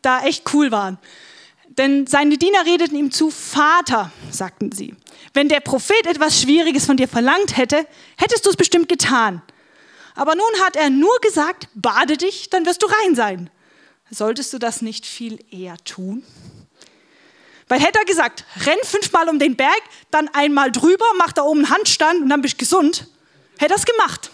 [0.01, 0.97] da echt cool waren.
[1.77, 4.95] Denn seine Diener redeten ihm zu, Vater, sagten sie.
[5.33, 7.85] Wenn der Prophet etwas Schwieriges von dir verlangt hätte,
[8.17, 9.43] hättest du es bestimmt getan.
[10.15, 13.51] Aber nun hat er nur gesagt, bade dich, dann wirst du rein sein.
[14.09, 16.23] Solltest du das nicht viel eher tun?
[17.67, 21.65] Weil hätte er gesagt, renn fünfmal um den Berg, dann einmal drüber, mach da oben
[21.65, 23.08] einen Handstand und dann bist du gesund,
[23.58, 24.32] hätte er es gemacht.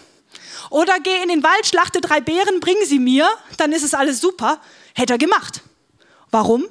[0.70, 4.20] Oder geh in den Wald, schlachte drei Bären, bring sie mir, dann ist es alles
[4.20, 4.60] super,
[4.94, 5.62] hätte er gemacht.
[6.30, 6.64] Warum?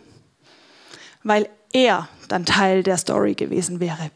[1.23, 4.12] Weil er dann Teil der Story gewesen wäre.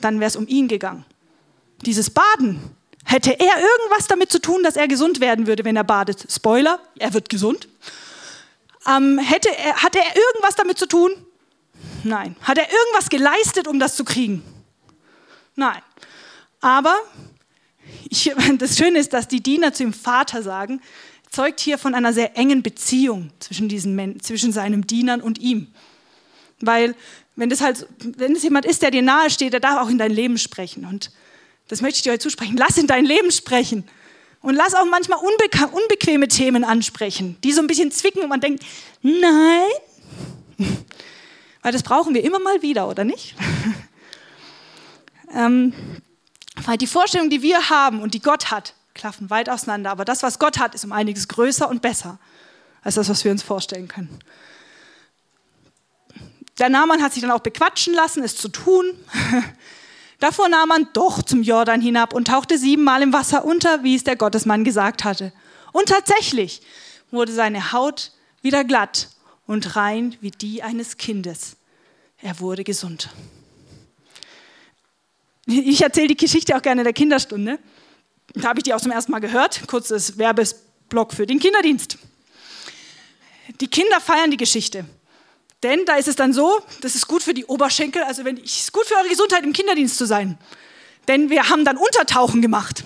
[0.00, 1.04] Dann wäre es um ihn gegangen.
[1.84, 5.84] Dieses Baden, hätte er irgendwas damit zu tun, dass er gesund werden würde, wenn er
[5.84, 6.26] badet?
[6.30, 7.68] Spoiler, er wird gesund.
[8.86, 11.10] Ähm, hätte er, hatte er irgendwas damit zu tun?
[12.02, 12.36] Nein.
[12.42, 14.42] Hat er irgendwas geleistet, um das zu kriegen?
[15.56, 15.80] Nein.
[16.60, 16.96] Aber
[18.08, 20.80] ich, das Schöne ist, dass die Diener zu dem Vater sagen,
[21.30, 25.68] zeugt hier von einer sehr engen Beziehung zwischen, diesen, zwischen seinem Dienern und ihm.
[26.60, 26.94] Weil
[27.36, 27.86] wenn das halt,
[28.18, 30.84] es jemand ist, der dir nahe steht, der darf auch in dein Leben sprechen.
[30.84, 31.10] Und
[31.68, 32.56] das möchte ich dir heute zusprechen.
[32.56, 33.84] Lass in dein Leben sprechen.
[34.44, 38.42] Und lass auch manchmal unbe unbequeme Themen ansprechen, die so ein bisschen zwicken und man
[38.42, 38.62] denkt,
[39.00, 39.70] nein.
[41.62, 43.34] Weil das brauchen wir immer mal wieder, oder nicht?
[45.34, 45.72] ähm,
[46.66, 49.90] weil die Vorstellung, die wir haben und die Gott hat, klaffen weit auseinander.
[49.90, 52.18] Aber das, was Gott hat, ist um einiges größer und besser
[52.82, 54.18] als das, was wir uns vorstellen können.
[56.58, 58.84] Der Naaman hat sich dann auch bequatschen lassen, es zu tun.
[60.20, 64.04] Davor nahm man doch zum Jordan hinab und tauchte siebenmal im Wasser unter, wie es
[64.04, 65.32] der Gottesmann gesagt hatte.
[65.72, 66.62] Und tatsächlich
[67.10, 69.08] wurde seine Haut wieder glatt
[69.46, 71.56] und rein wie die eines Kindes.
[72.22, 73.10] Er wurde gesund.
[75.46, 77.58] Ich erzähle die Geschichte auch gerne der Kinderstunde.
[78.34, 79.66] Da habe ich die auch zum ersten Mal gehört.
[79.66, 81.98] Kurzes Werbesblock für den Kinderdienst.
[83.60, 84.86] Die Kinder feiern die Geschichte.
[85.64, 88.60] Denn da ist es dann so, das ist gut für die Oberschenkel, also wenn, es
[88.60, 90.38] ist gut für eure Gesundheit im Kinderdienst zu sein.
[91.08, 92.84] Denn wir haben dann Untertauchen gemacht.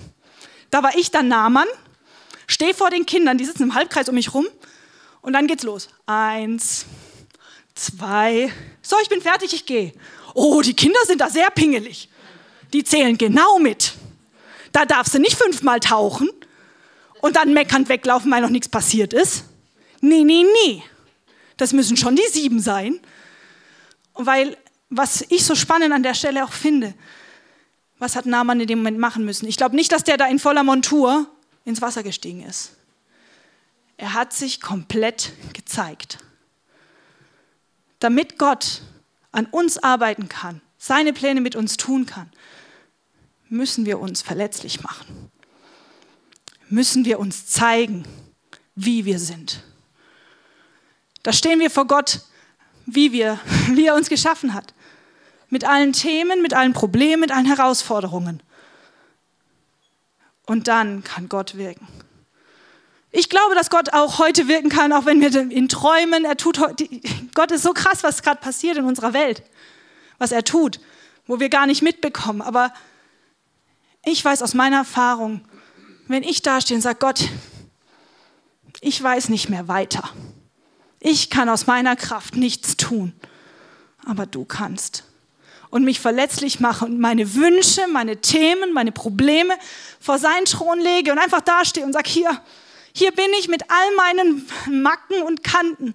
[0.71, 1.67] Da war ich dann Nahmann,
[2.47, 4.47] stehe vor den Kindern, die sitzen im Halbkreis um mich rum
[5.21, 5.89] und dann geht's los.
[6.05, 6.85] Eins,
[7.75, 8.49] zwei,
[8.81, 9.91] so, ich bin fertig, ich gehe.
[10.33, 12.07] Oh, die Kinder sind da sehr pingelig.
[12.71, 13.91] Die zählen genau mit.
[14.71, 16.29] Da darfst du nicht fünfmal tauchen
[17.19, 19.43] und dann meckernd weglaufen, weil noch nichts passiert ist.
[19.99, 20.83] Nee, nee, nee
[21.59, 22.99] das müssen schon die sieben sein.
[24.13, 24.57] Weil,
[24.89, 26.95] was ich so spannend an der Stelle auch finde,
[27.99, 29.45] was hat Naaman in dem Moment machen müssen?
[29.45, 31.29] Ich glaube nicht, dass der da in voller Montur
[31.65, 32.71] ins Wasser gestiegen ist.
[33.97, 36.19] Er hat sich komplett gezeigt.
[37.99, 38.81] Damit Gott
[39.33, 42.31] an uns arbeiten kann, seine Pläne mit uns tun kann,
[43.49, 45.29] müssen wir uns verletzlich machen.
[46.69, 48.05] Müssen wir uns zeigen,
[48.75, 49.61] wie wir sind.
[51.29, 52.21] Da stehen wir vor Gott,
[52.87, 54.73] wie, wir, wie er uns geschaffen hat.
[55.49, 58.41] Mit allen Themen, mit allen Problemen, mit allen Herausforderungen.
[60.47, 61.87] Und dann kann Gott wirken.
[63.11, 66.57] Ich glaube, dass Gott auch heute wirken kann, auch wenn wir in Träumen, er tut
[67.35, 69.43] Gott ist so krass, was gerade passiert in unserer Welt,
[70.17, 70.79] was er tut,
[71.27, 72.41] wo wir gar nicht mitbekommen.
[72.41, 72.73] Aber
[74.03, 75.41] ich weiß aus meiner Erfahrung,
[76.07, 77.29] wenn ich dastehe und sage, Gott,
[78.81, 80.09] ich weiß nicht mehr weiter.
[80.99, 83.13] Ich kann aus meiner Kraft nichts tun,
[84.05, 85.05] aber du kannst.
[85.69, 89.53] Und mich verletzlich machen und meine Wünsche, meine Themen, meine Probleme
[89.99, 92.41] vor seinen Thron lege und einfach dastehe und sage, hier,
[92.93, 95.93] hier bin ich mit all meinen Macken und Kanten.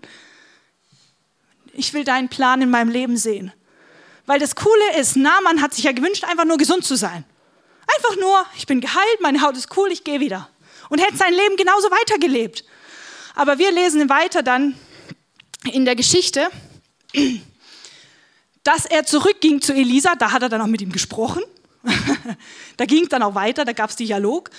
[1.72, 3.52] Ich will deinen Plan in meinem Leben sehen.
[4.26, 7.24] Weil das Coole ist, Naaman hat sich ja gewünscht, einfach nur gesund zu sein.
[7.96, 10.48] Einfach nur, ich bin geheilt, meine Haut ist cool, ich gehe wieder.
[10.88, 12.64] Und hätte sein Leben genauso weitergelebt.
[13.34, 14.76] Aber wir lesen weiter dann,
[15.72, 16.48] in der Geschichte,
[18.62, 21.42] dass er zurückging zu Elisa, da hat er dann auch mit ihm gesprochen.
[22.76, 24.50] da ging es dann auch weiter, da gab es Dialog,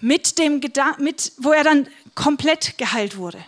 [0.00, 0.60] mit dem
[0.98, 3.44] mit, wo er dann komplett geheilt wurde.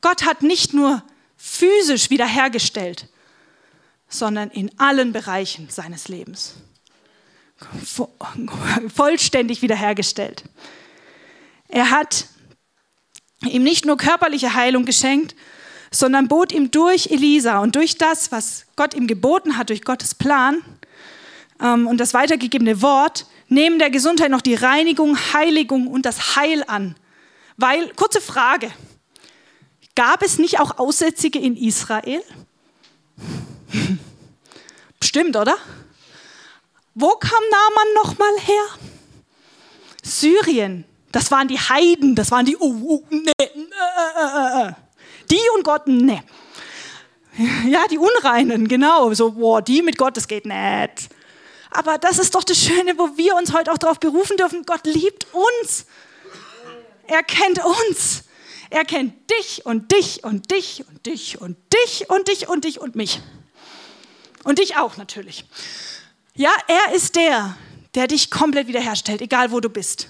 [0.00, 1.02] Gott hat nicht nur
[1.36, 3.08] physisch wiederhergestellt,
[4.08, 6.54] sondern in allen Bereichen seines Lebens.
[8.94, 10.44] Vollständig wiederhergestellt.
[11.68, 12.26] Er hat
[13.42, 15.34] ihm nicht nur körperliche Heilung geschenkt,
[15.90, 20.14] sondern bot ihm durch Elisa und durch das, was Gott ihm geboten hat, durch Gottes
[20.14, 20.62] Plan
[21.60, 26.64] ähm, und das weitergegebene Wort, neben der Gesundheit noch die Reinigung, Heiligung und das Heil
[26.66, 26.96] an.
[27.56, 28.70] Weil, kurze Frage,
[29.94, 32.22] gab es nicht auch Aussätzige in Israel?
[35.00, 35.56] Bestimmt, oder?
[36.94, 38.64] Wo kam Naaman nochmal her?
[40.02, 40.84] Syrien.
[41.12, 42.56] Das waren die Heiden, das waren die.
[42.56, 44.72] Uh, uh, nee, äh.
[45.30, 46.22] Die und Gott, ne.
[47.66, 49.12] Ja, die Unreinen, genau.
[49.14, 51.08] So, boah, die mit Gott, das geht nicht.
[51.70, 54.64] Aber das ist doch das Schöne, wo wir uns heute auch darauf berufen dürfen.
[54.64, 55.86] Gott liebt uns.
[57.06, 58.24] Er kennt uns.
[58.70, 62.80] Er kennt dich und dich und dich und dich und dich und dich und dich
[62.80, 63.20] und mich.
[64.44, 65.44] Und dich auch natürlich.
[66.34, 67.56] Ja, er ist der,
[67.94, 70.08] der dich komplett wiederherstellt, egal wo du bist.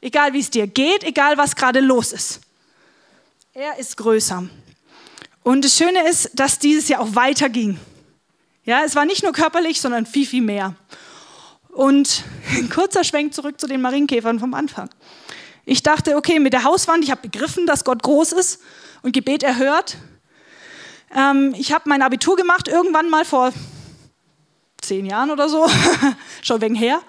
[0.00, 2.40] Egal wie es dir geht, egal was gerade los ist.
[3.60, 4.44] Er ist größer.
[5.42, 7.76] Und das Schöne ist, dass dieses Jahr auch weiterging.
[8.62, 10.76] Ja, es war nicht nur körperlich, sondern viel, viel mehr.
[11.70, 14.88] Und ein kurzer Schwenk zurück zu den Marienkäfern vom Anfang.
[15.64, 18.60] Ich dachte, okay, mit der Hauswand, ich habe begriffen, dass Gott groß ist
[19.02, 19.96] und Gebet erhört.
[21.12, 23.52] Ähm, ich habe mein Abitur gemacht, irgendwann mal vor
[24.80, 25.68] zehn Jahren oder so,
[26.42, 27.00] schon wegen her.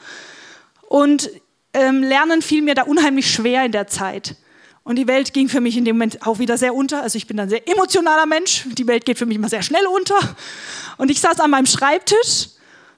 [0.87, 1.29] Und
[1.75, 4.35] ähm, Lernen fiel mir da unheimlich schwer in der Zeit.
[4.89, 7.03] Und die Welt ging für mich in dem Moment auch wieder sehr unter.
[7.03, 8.65] Also ich bin ein sehr emotionaler Mensch.
[8.71, 10.17] Die Welt geht für mich immer sehr schnell unter.
[10.97, 12.47] Und ich saß an meinem Schreibtisch,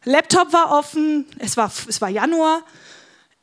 [0.06, 2.64] Laptop war offen, es war, es war Januar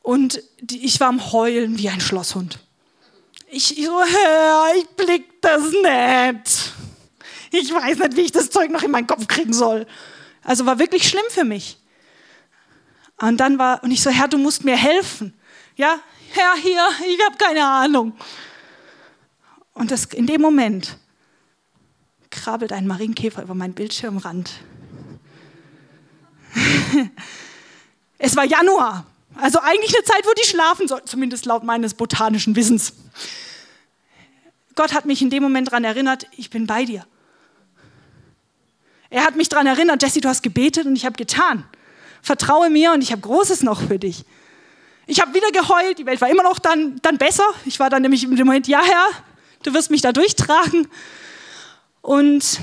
[0.01, 2.59] und die, ich war am Heulen wie ein Schlosshund.
[3.51, 6.73] Ich, ich so, Herr, ich blick das nicht.
[7.51, 9.87] Ich weiß nicht, wie ich das Zeug noch in meinen Kopf kriegen soll.
[10.43, 11.77] Also war wirklich schlimm für mich.
[13.19, 15.35] Und dann war, und ich so, Herr, du musst mir helfen.
[15.77, 18.13] Ja, Herr, hier, ich habe keine Ahnung.
[19.73, 20.99] Und das, in dem Moment
[22.31, 24.51] krabbelt ein Marienkäfer über meinen Bildschirmrand.
[28.19, 32.57] es war Januar, also eigentlich eine Zeit, wo die schlafen sollten, zumindest laut meines botanischen
[32.57, 32.93] Wissens.
[34.75, 37.07] Gott hat mich in dem Moment daran erinnert, ich bin bei dir.
[39.11, 41.65] Er hat mich daran erinnert, Jesse, du hast gebetet und ich habe getan.
[42.21, 44.25] Vertraue mir und ich habe Großes noch für dich.
[45.11, 47.45] Ich habe wieder geheult, die Welt war immer noch dann, dann besser.
[47.65, 49.07] Ich war dann nämlich im Moment, ja Herr,
[49.63, 50.87] du wirst mich da durchtragen.
[52.03, 52.61] Und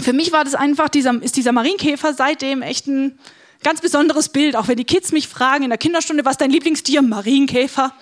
[0.00, 3.18] für mich war das einfach, dieser, ist dieser Marienkäfer seitdem echt ein
[3.64, 4.54] ganz besonderes Bild.
[4.54, 7.02] Auch wenn die Kids mich fragen in der Kinderstunde, was ist dein Lieblingstier?
[7.02, 7.92] Marienkäfer.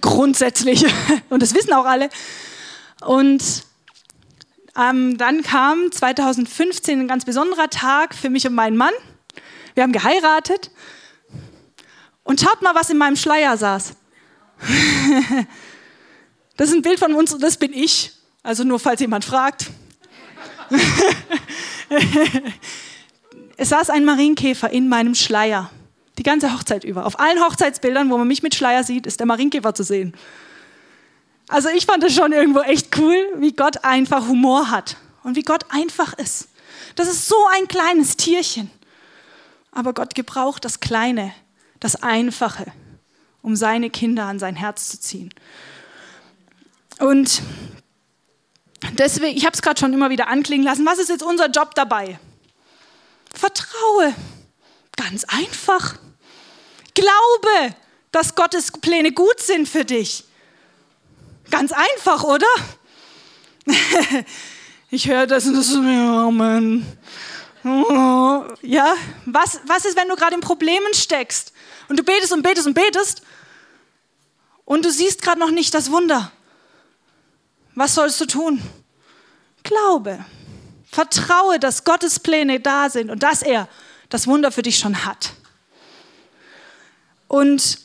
[0.00, 0.84] Grundsätzlich.
[1.30, 2.10] Und das wissen auch alle.
[3.06, 3.62] Und
[4.76, 8.94] ähm, dann kam 2015 ein ganz besonderer Tag für mich und meinen Mann.
[9.74, 10.72] Wir haben geheiratet.
[12.24, 13.94] Und schaut mal, was in meinem Schleier saß.
[16.56, 18.12] das ist ein Bild von uns und das bin ich.
[18.42, 19.70] Also nur falls jemand fragt.
[23.56, 25.70] es saß ein Marienkäfer in meinem Schleier.
[26.18, 27.06] Die ganze Hochzeit über.
[27.06, 30.14] Auf allen Hochzeitsbildern, wo man mich mit Schleier sieht, ist der Marienkäfer zu sehen.
[31.48, 35.42] Also ich fand es schon irgendwo echt cool, wie Gott einfach Humor hat und wie
[35.42, 36.48] Gott einfach ist.
[36.96, 38.70] Das ist so ein kleines Tierchen.
[39.70, 41.32] Aber Gott gebraucht das Kleine,
[41.82, 42.72] das Einfache,
[43.42, 45.34] um seine Kinder an sein Herz zu ziehen.
[47.00, 47.42] Und
[48.92, 51.74] deswegen, ich habe es gerade schon immer wieder anklingen lassen, was ist jetzt unser Job
[51.74, 52.20] dabei?
[53.34, 54.14] Vertraue.
[54.96, 55.96] Ganz einfach.
[56.94, 57.74] Glaube,
[58.12, 60.24] dass Gottes Pläne gut sind für dich.
[61.50, 62.46] Ganz einfach, oder?
[64.90, 66.86] ich höre das und das ist, ja, Mann.
[68.62, 68.94] Ja,
[69.26, 71.52] was, was ist, wenn du gerade in Problemen steckst?
[71.88, 73.22] Und du betest und betest und betest
[74.64, 76.32] und du siehst gerade noch nicht das Wunder.
[77.74, 78.62] Was sollst du tun?
[79.62, 80.24] Glaube.
[80.90, 83.68] Vertraue, dass Gottes Pläne da sind und dass er
[84.08, 85.32] das Wunder für dich schon hat.
[87.28, 87.78] Und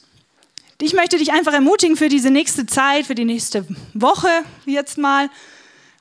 [0.82, 4.30] ich möchte dich einfach ermutigen für diese nächste Zeit, für die nächste Woche
[4.66, 5.30] jetzt mal.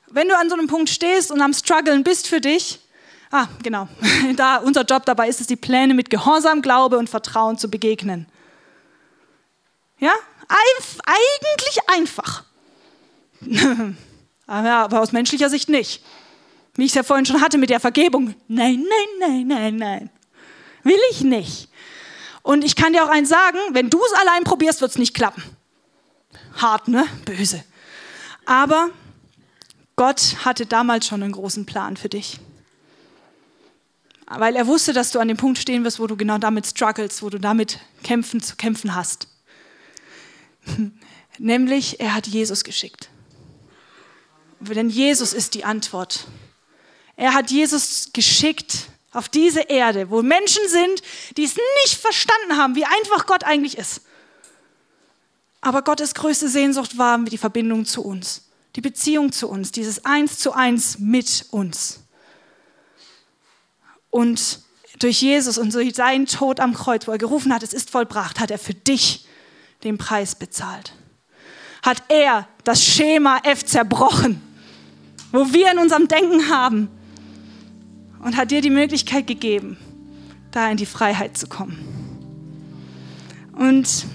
[0.07, 2.79] Wenn du an so einem Punkt stehst und am Struggeln bist für dich,
[3.31, 3.87] Ah, genau.
[4.35, 8.25] Da unser Job dabei ist es, die Pläne mit Gehorsam, Glaube und Vertrauen zu begegnen.
[9.99, 10.13] Ja,
[10.47, 12.43] Einf eigentlich einfach.
[14.47, 16.03] aber aus menschlicher Sicht nicht.
[16.75, 18.35] Wie ich es ja vorhin schon hatte mit der Vergebung.
[18.47, 20.09] Nein, nein, nein, nein, nein.
[20.83, 21.69] Will ich nicht.
[22.43, 25.13] Und ich kann dir auch eins sagen, wenn du es allein probierst, wird es nicht
[25.13, 25.43] klappen.
[26.55, 27.05] Hart, ne?
[27.25, 27.63] Böse.
[28.45, 28.89] Aber
[29.97, 32.39] Gott hatte damals schon einen großen Plan für dich
[34.27, 37.23] weil er wusste, dass du an dem Punkt stehen wirst, wo du genau damit struggles,
[37.23, 39.27] wo du damit kämpfen, zu kämpfen hast.
[41.39, 43.09] Nämlich, er hat Jesus geschickt.
[44.59, 46.27] Denn Jesus ist die Antwort.
[47.15, 51.01] Er hat Jesus geschickt auf diese Erde, wo Menschen sind,
[51.37, 54.01] die es nicht verstanden haben, wie einfach Gott eigentlich ist.
[55.61, 60.37] Aber Gottes größte Sehnsucht war die Verbindung zu uns, die Beziehung zu uns, dieses Eins
[60.37, 62.06] zu eins mit uns.
[64.09, 64.61] Und
[64.99, 68.39] durch Jesus und durch seinen Tod am Kreuz, wo er gerufen hat, es ist vollbracht,
[68.39, 69.25] hat er für dich
[69.83, 70.93] den Preis bezahlt.
[71.83, 74.41] Hat er das Schema F zerbrochen,
[75.31, 76.89] wo wir in unserem Denken haben
[78.23, 79.77] und hat dir die Möglichkeit gegeben,
[80.51, 81.77] da in die Freiheit zu kommen.
[83.53, 84.05] Und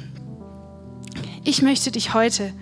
[1.44, 2.52] ich möchte dich heute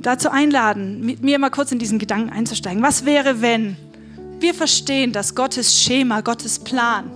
[0.00, 2.82] dazu einladen, mit mir mal kurz in diesen Gedanken einzusteigen.
[2.82, 3.76] Was wäre, wenn
[4.44, 7.10] wir verstehen, dass Gottes Schema, Gottes Plan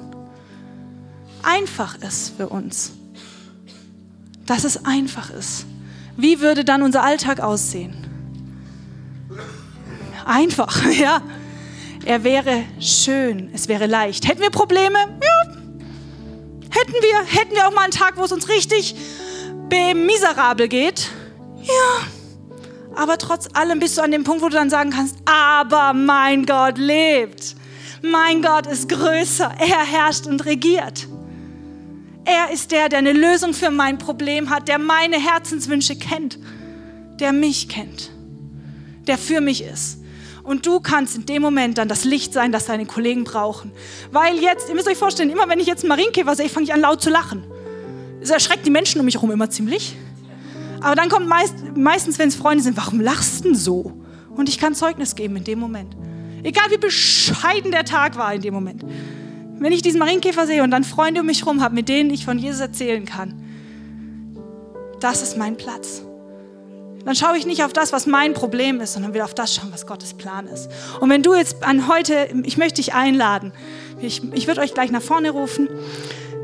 [1.42, 2.92] einfach ist für uns?
[4.46, 5.66] Dass es einfach ist.
[6.16, 7.94] Wie würde dann unser Alltag aussehen?
[10.24, 11.20] Einfach, ja.
[12.06, 14.26] Er wäre schön, es wäre leicht.
[14.26, 14.98] Hätten wir Probleme?
[14.98, 15.50] Ja.
[16.70, 18.94] Hätten wir, hätten wir auch mal einen Tag, wo es uns richtig
[19.70, 21.10] miserabel geht?
[21.62, 22.17] Ja.
[22.94, 26.46] Aber trotz allem bist du an dem Punkt, wo du dann sagen kannst, aber mein
[26.46, 27.54] Gott lebt.
[28.02, 29.52] Mein Gott ist größer.
[29.58, 31.08] Er herrscht und regiert.
[32.24, 36.38] Er ist der, der eine Lösung für mein Problem hat, der meine Herzenswünsche kennt,
[37.20, 38.10] der mich kennt,
[39.06, 40.00] der für mich ist.
[40.42, 43.72] Und du kannst in dem Moment dann das Licht sein, das deine Kollegen brauchen.
[44.12, 46.80] Weil jetzt, ihr müsst euch vorstellen, immer wenn ich jetzt Marienkäfer sehe, fange ich an
[46.80, 47.44] laut zu lachen.
[48.20, 49.96] Es erschreckt die Menschen um mich herum immer ziemlich.
[50.80, 53.92] Aber dann kommt meist, meistens, wenn es Freunde sind, warum lachst du denn so?
[54.34, 55.96] Und ich kann Zeugnis geben in dem Moment.
[56.42, 58.84] Egal wie bescheiden der Tag war in dem Moment.
[59.58, 62.24] Wenn ich diesen Marienkäfer sehe und dann Freunde um mich herum habe, mit denen ich
[62.24, 63.34] von Jesus erzählen kann,
[65.00, 66.02] das ist mein Platz
[67.08, 69.70] dann schaue ich nicht auf das, was mein Problem ist, sondern will auf das schauen,
[69.72, 70.68] was Gottes Plan ist.
[71.00, 73.52] Und wenn du jetzt an heute, ich möchte dich einladen,
[73.98, 75.70] ich, ich würde euch gleich nach vorne rufen,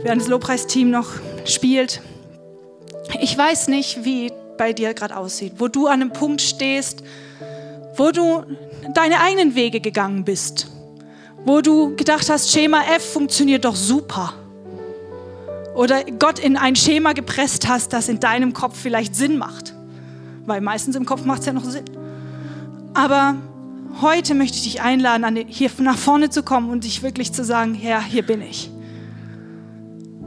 [0.03, 1.09] während das Lobpreisteam noch
[1.45, 2.01] spielt.
[3.21, 7.03] Ich weiß nicht, wie bei dir gerade aussieht, wo du an einem Punkt stehst,
[7.97, 8.45] wo du
[8.95, 10.69] deine eigenen Wege gegangen bist,
[11.45, 14.35] wo du gedacht hast, Schema F funktioniert doch super.
[15.75, 19.75] Oder Gott in ein Schema gepresst hast, das in deinem Kopf vielleicht Sinn macht
[20.47, 21.85] weil meistens im Kopf macht es ja noch Sinn.
[22.95, 23.37] Aber
[24.01, 27.75] heute möchte ich dich einladen, hier nach vorne zu kommen und dich wirklich zu sagen,
[27.75, 28.71] Herr, hier bin ich.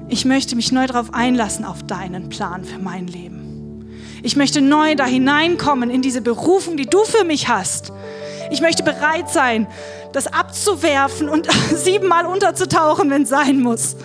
[0.09, 3.89] Ich möchte mich neu darauf einlassen, auf deinen Plan für mein Leben.
[4.23, 7.91] Ich möchte neu da hineinkommen in diese Berufung, die du für mich hast.
[8.51, 9.67] Ich möchte bereit sein,
[10.13, 13.97] das abzuwerfen und siebenmal unterzutauchen, wenn es sein muss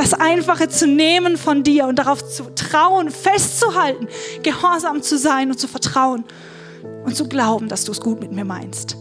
[0.00, 4.08] das Einfache zu nehmen von dir und darauf zu trauen, festzuhalten,
[4.42, 6.24] gehorsam zu sein und zu vertrauen
[7.04, 8.96] und zu glauben, dass du es gut mit mir meinst.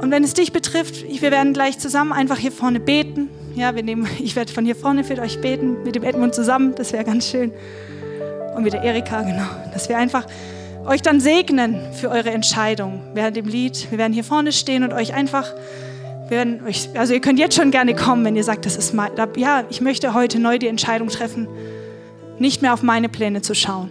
[0.00, 3.30] Und wenn es dich betrifft, wir werden gleich zusammen einfach hier vorne beten.
[3.54, 6.74] Ja, wir nehmen, ich werde von hier vorne für euch beten, mit dem Edmund zusammen,
[6.74, 7.52] das wäre ganz schön.
[8.54, 9.46] Und mit der Erika, genau.
[9.72, 10.26] Dass wir einfach
[10.86, 13.90] euch dann segnen für eure Entscheidung während dem Lied.
[13.90, 15.54] Wir werden hier vorne stehen und euch einfach
[16.28, 19.10] werden euch, also ihr könnt jetzt schon gerne kommen, wenn ihr sagt, das ist mein,
[19.36, 21.46] ja, ich möchte heute neu die Entscheidung treffen,
[22.38, 23.90] nicht mehr auf meine Pläne zu schauen,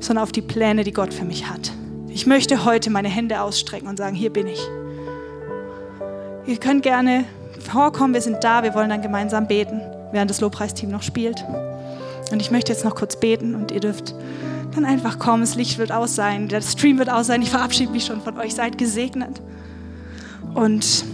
[0.00, 1.70] sondern auf die Pläne, die Gott für mich hat.
[2.08, 4.60] Ich möchte heute meine Hände ausstrecken und sagen, hier bin ich.
[6.46, 7.24] Ihr könnt gerne
[7.66, 9.80] vorkommen, wir sind da, wir wollen dann gemeinsam beten,
[10.12, 11.44] während das Lobpreisteam noch spielt.
[12.32, 14.14] Und ich möchte jetzt noch kurz beten und ihr dürft
[14.74, 17.92] dann einfach kommen, das Licht wird aus sein, der Stream wird aus sein, ich verabschiede
[17.92, 19.40] mich schon von euch, seid gesegnet.
[20.54, 21.04] Und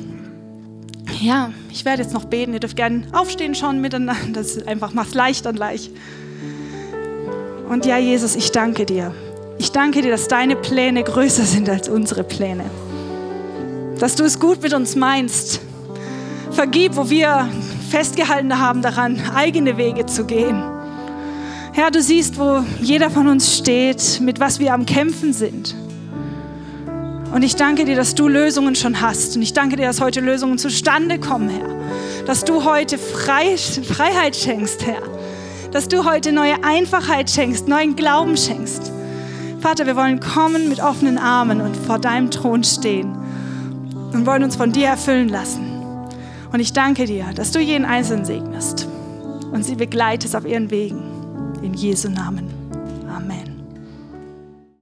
[1.20, 2.52] ja, ich werde jetzt noch beten.
[2.52, 4.32] Ihr dürft gerne aufstehen schon miteinander.
[4.32, 5.90] Das ist einfach macht leicht und leicht.
[7.68, 9.14] Und ja, Jesus, ich danke dir.
[9.58, 12.64] Ich danke dir, dass deine Pläne größer sind als unsere Pläne.
[13.98, 15.60] Dass du es gut mit uns meinst.
[16.52, 17.48] Vergib, wo wir
[17.90, 20.62] festgehalten haben daran, eigene Wege zu gehen.
[21.72, 25.74] Herr, du siehst, wo jeder von uns steht, mit was wir am Kämpfen sind.
[27.32, 29.36] Und ich danke dir, dass du Lösungen schon hast.
[29.36, 32.24] Und ich danke dir, dass heute Lösungen zustande kommen, Herr.
[32.26, 35.02] Dass du heute Frei Freiheit schenkst, Herr.
[35.70, 38.92] Dass du heute neue Einfachheit schenkst, neuen Glauben schenkst.
[39.60, 43.16] Vater, wir wollen kommen mit offenen Armen und vor deinem Thron stehen
[44.12, 45.71] und wollen uns von dir erfüllen lassen.
[46.52, 48.86] Und ich danke dir, dass du jeden Einzelnen segnest
[49.52, 51.00] und sie begleitest auf ihren Wegen.
[51.62, 52.61] In Jesu Namen.